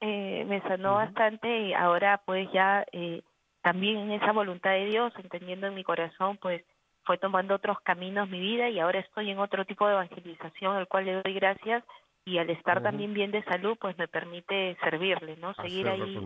[0.00, 3.22] Eh, me sanó bastante y ahora pues ya eh,
[3.62, 6.62] también en esa voluntad de Dios, entendiendo en mi corazón, pues
[7.04, 10.86] fue tomando otros caminos mi vida y ahora estoy en otro tipo de evangelización, al
[10.86, 11.82] cual le doy gracias
[12.26, 15.54] y al estar también bien de salud, pues me permite servirle, ¿no?
[15.54, 16.18] Seguir ahí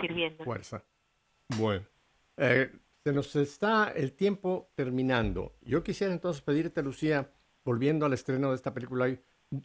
[0.00, 0.44] sirviendo.
[0.44, 0.82] Fuerza.
[1.58, 1.84] Bueno,
[2.38, 2.70] eh,
[3.04, 5.52] se nos está el tiempo terminando.
[5.60, 7.30] Yo quisiera entonces pedirte, Lucía,
[7.66, 9.14] volviendo al estreno de esta película,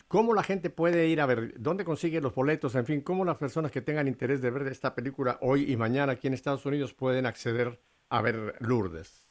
[0.10, 1.54] ¿cómo la gente puede ir a ver?
[1.58, 2.76] ¿Dónde consigue los boletos?
[2.76, 6.12] En fin, ¿cómo las personas que tengan interés de ver esta película hoy y mañana
[6.12, 7.80] aquí en Estados Unidos pueden acceder
[8.10, 9.26] a ver Lourdes?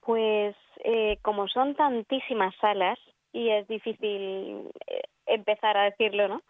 [0.00, 2.98] Pues eh, como son tantísimas salas
[3.32, 6.40] y es difícil eh, empezar a decirlo, ¿no?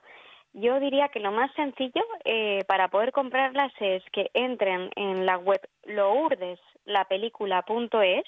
[0.53, 5.39] Yo diría que lo más sencillo eh, para poder comprarlas es que entren en la
[5.39, 8.25] web lourdeslapelícula.es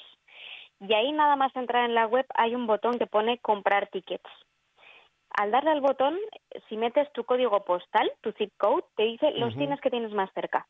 [0.80, 4.30] y ahí nada más entrar en la web hay un botón que pone comprar tickets.
[5.30, 6.18] Al darle al botón,
[6.68, 10.30] si metes tu código postal, tu zip code, te dice los cines que tienes más
[10.34, 10.66] cerca.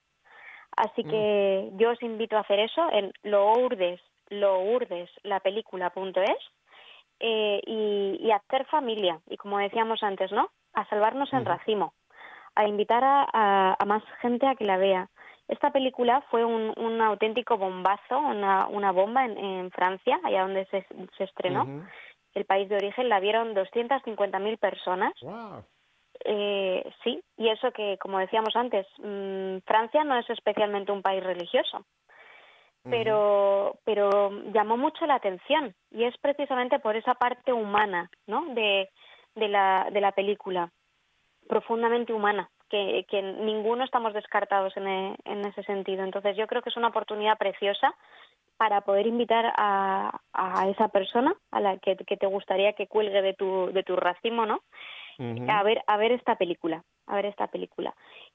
[0.77, 6.39] Así que yo os invito a hacer eso en lourdes lourdeslapelícula.es
[7.25, 9.21] eh, y, y hacer familia.
[9.31, 10.51] Y como decíamos antes, ¿no?
[10.75, 11.95] A salvarnos en racimo,
[12.57, 15.09] a invitar a, más gente a que la vea.
[15.47, 20.85] Esta película fue un, un auténtico bombazo, una, una bomba en, Francia, allá donde se,
[21.17, 21.87] se estrenó.
[22.35, 25.13] El país de origen la vieron 250.000 personas.
[26.25, 31.23] Eh, sí, y eso que, como decíamos antes, mm, Francia no es especialmente un país
[31.23, 31.85] religioso
[32.85, 38.89] pero pero llamó mucho la atención y es precisamente por esa parte humana no de,
[39.35, 40.71] de la de la película
[41.49, 46.03] profundamente humana que, que ninguno estamos descartados en, e, en ese sentido.
[46.05, 47.95] Entonces yo creo que es una oportunidad preciosa
[48.57, 53.21] para poder invitar a, a esa persona a la que, que te gustaría que cuelgue
[53.23, 54.61] de tu de tu racimo no
[55.49, 57.95] a ver a ver esta película a ver esta película.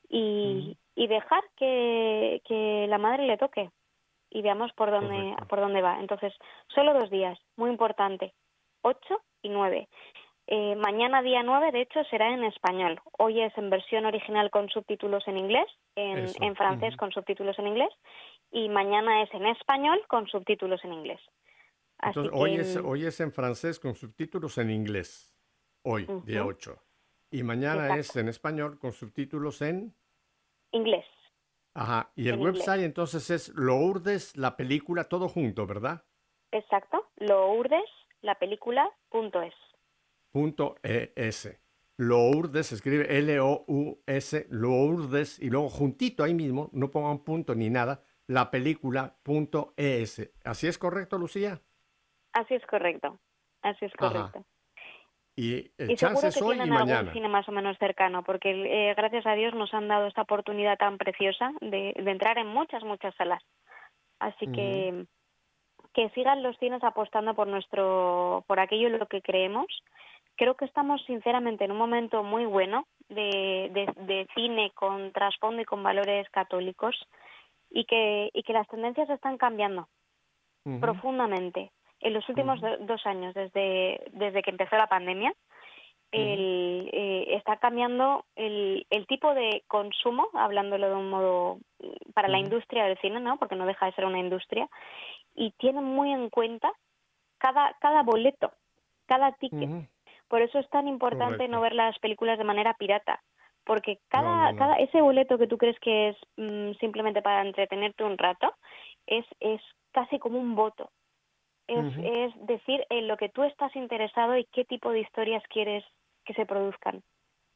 [0.09, 3.69] Y, y dejar que, que la madre le toque
[4.29, 5.99] y veamos por dónde, por dónde va.
[5.99, 6.33] Entonces,
[6.73, 8.33] solo dos días, muy importante,
[8.81, 8.99] 8
[9.43, 9.87] y 9.
[10.49, 13.01] Eh, mañana día 9, de hecho, será en español.
[13.17, 17.67] Hoy es en versión original con subtítulos en inglés, en, en francés con subtítulos en
[17.67, 17.89] inglés,
[18.51, 21.19] y mañana es en español con subtítulos en inglés.
[22.01, 25.35] Entonces, hoy, es, hoy es en francés con subtítulos en inglés,
[25.83, 26.77] hoy, día 8.
[27.31, 29.93] Y mañana es en español con subtítulos en...
[30.71, 31.05] Inglés.
[31.77, 36.03] Ajá, y el website entonces es Lourdes, la película, todo junto, ¿verdad?
[36.51, 37.85] Exacto, Lourdes,
[38.21, 39.53] la película.es.
[40.31, 41.55] Punto ES.
[41.97, 48.01] Lourdes, se escribe L-O-U-S, Lourdes, y luego juntito ahí mismo, no pongan punto ni nada,
[48.25, 50.31] la película.es.
[50.45, 51.61] ¿Así es correcto, Lucía?
[52.33, 53.19] Así es correcto,
[53.61, 54.43] así es correcto.
[55.39, 59.23] Y, el y seguro que tienen algún cine más o menos cercano, porque eh, gracias
[59.27, 63.43] a Dios nos han dado esta oportunidad tan preciosa de, entrar en muchas, muchas salas.
[64.19, 65.05] Así que
[65.93, 69.65] que sigan los cines apostando por nuestro, por aquello en lo que creemos.
[70.35, 73.71] Creo que estamos sinceramente en un momento muy bueno de,
[74.05, 76.95] de, cine con trasfondo y con valores católicos
[77.71, 79.87] y que, y que las tendencias están cambiando
[80.81, 85.33] profundamente en los últimos dos años, desde, desde que empezó la pandemia,
[86.11, 92.27] el, eh, está cambiando el, el tipo de consumo, hablándolo de un modo mm, para
[92.27, 93.37] la industria del cine, ¿no?
[93.37, 94.69] Porque no deja de ser una industria,
[95.35, 96.71] y tiene muy en cuenta
[97.37, 98.51] cada, cada boleto,
[99.05, 99.89] cada ticket.
[100.27, 103.21] Por eso es tan importante no ver las películas de manera pirata,
[103.63, 108.17] porque cada, cada ese boleto que tú crees que es mm, simplemente para entretenerte un
[108.17, 108.53] rato
[109.05, 110.89] es, es casi como un voto
[111.67, 115.83] es, decir en lo que tú estás interesado y qué tipo de historias quieres
[116.25, 117.03] que se produzcan.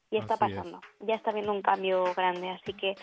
[0.09, 2.95] Y está pasando, ya está habiendo un cambio grande, así que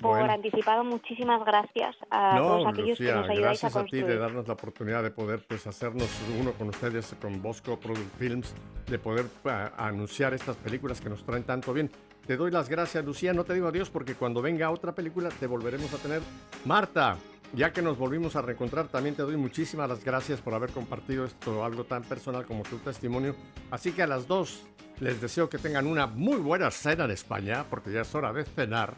[0.00, 3.72] por anticipado muchísimas gracias a todos aquellos que nos ayudáis a construir.
[3.72, 6.08] Gracias a ti de darnos la oportunidad de poder pues hacernos
[6.40, 8.54] uno con ustedes, con Bosco Product Films,
[8.86, 9.26] de poder
[9.76, 11.90] anunciar estas películas que nos traen tanto bien.
[12.26, 13.32] Te doy las gracias, Lucía.
[13.32, 16.20] No te digo adiós porque cuando venga otra película te volveremos a tener.
[16.64, 17.16] Marta,
[17.54, 21.64] ya que nos volvimos a reencontrar, también te doy muchísimas gracias por haber compartido esto,
[21.64, 23.34] algo tan personal como tu testimonio.
[23.70, 24.62] Así que a las dos
[25.00, 28.44] les deseo que tengan una muy buena cena en España, porque ya es hora de
[28.44, 28.96] cenar.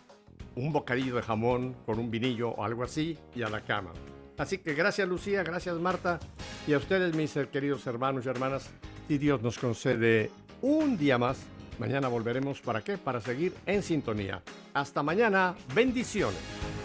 [0.55, 3.93] Un bocadillo de jamón con un vinillo o algo así y a la cama.
[4.37, 6.19] Así que gracias Lucía, gracias Marta
[6.67, 8.71] y a ustedes mis queridos hermanos y hermanas.
[9.09, 10.31] Si Dios nos concede
[10.61, 11.39] un día más,
[11.79, 12.99] mañana volveremos para qué?
[12.99, 14.43] Para seguir en sintonía.
[14.73, 16.84] Hasta mañana, bendiciones.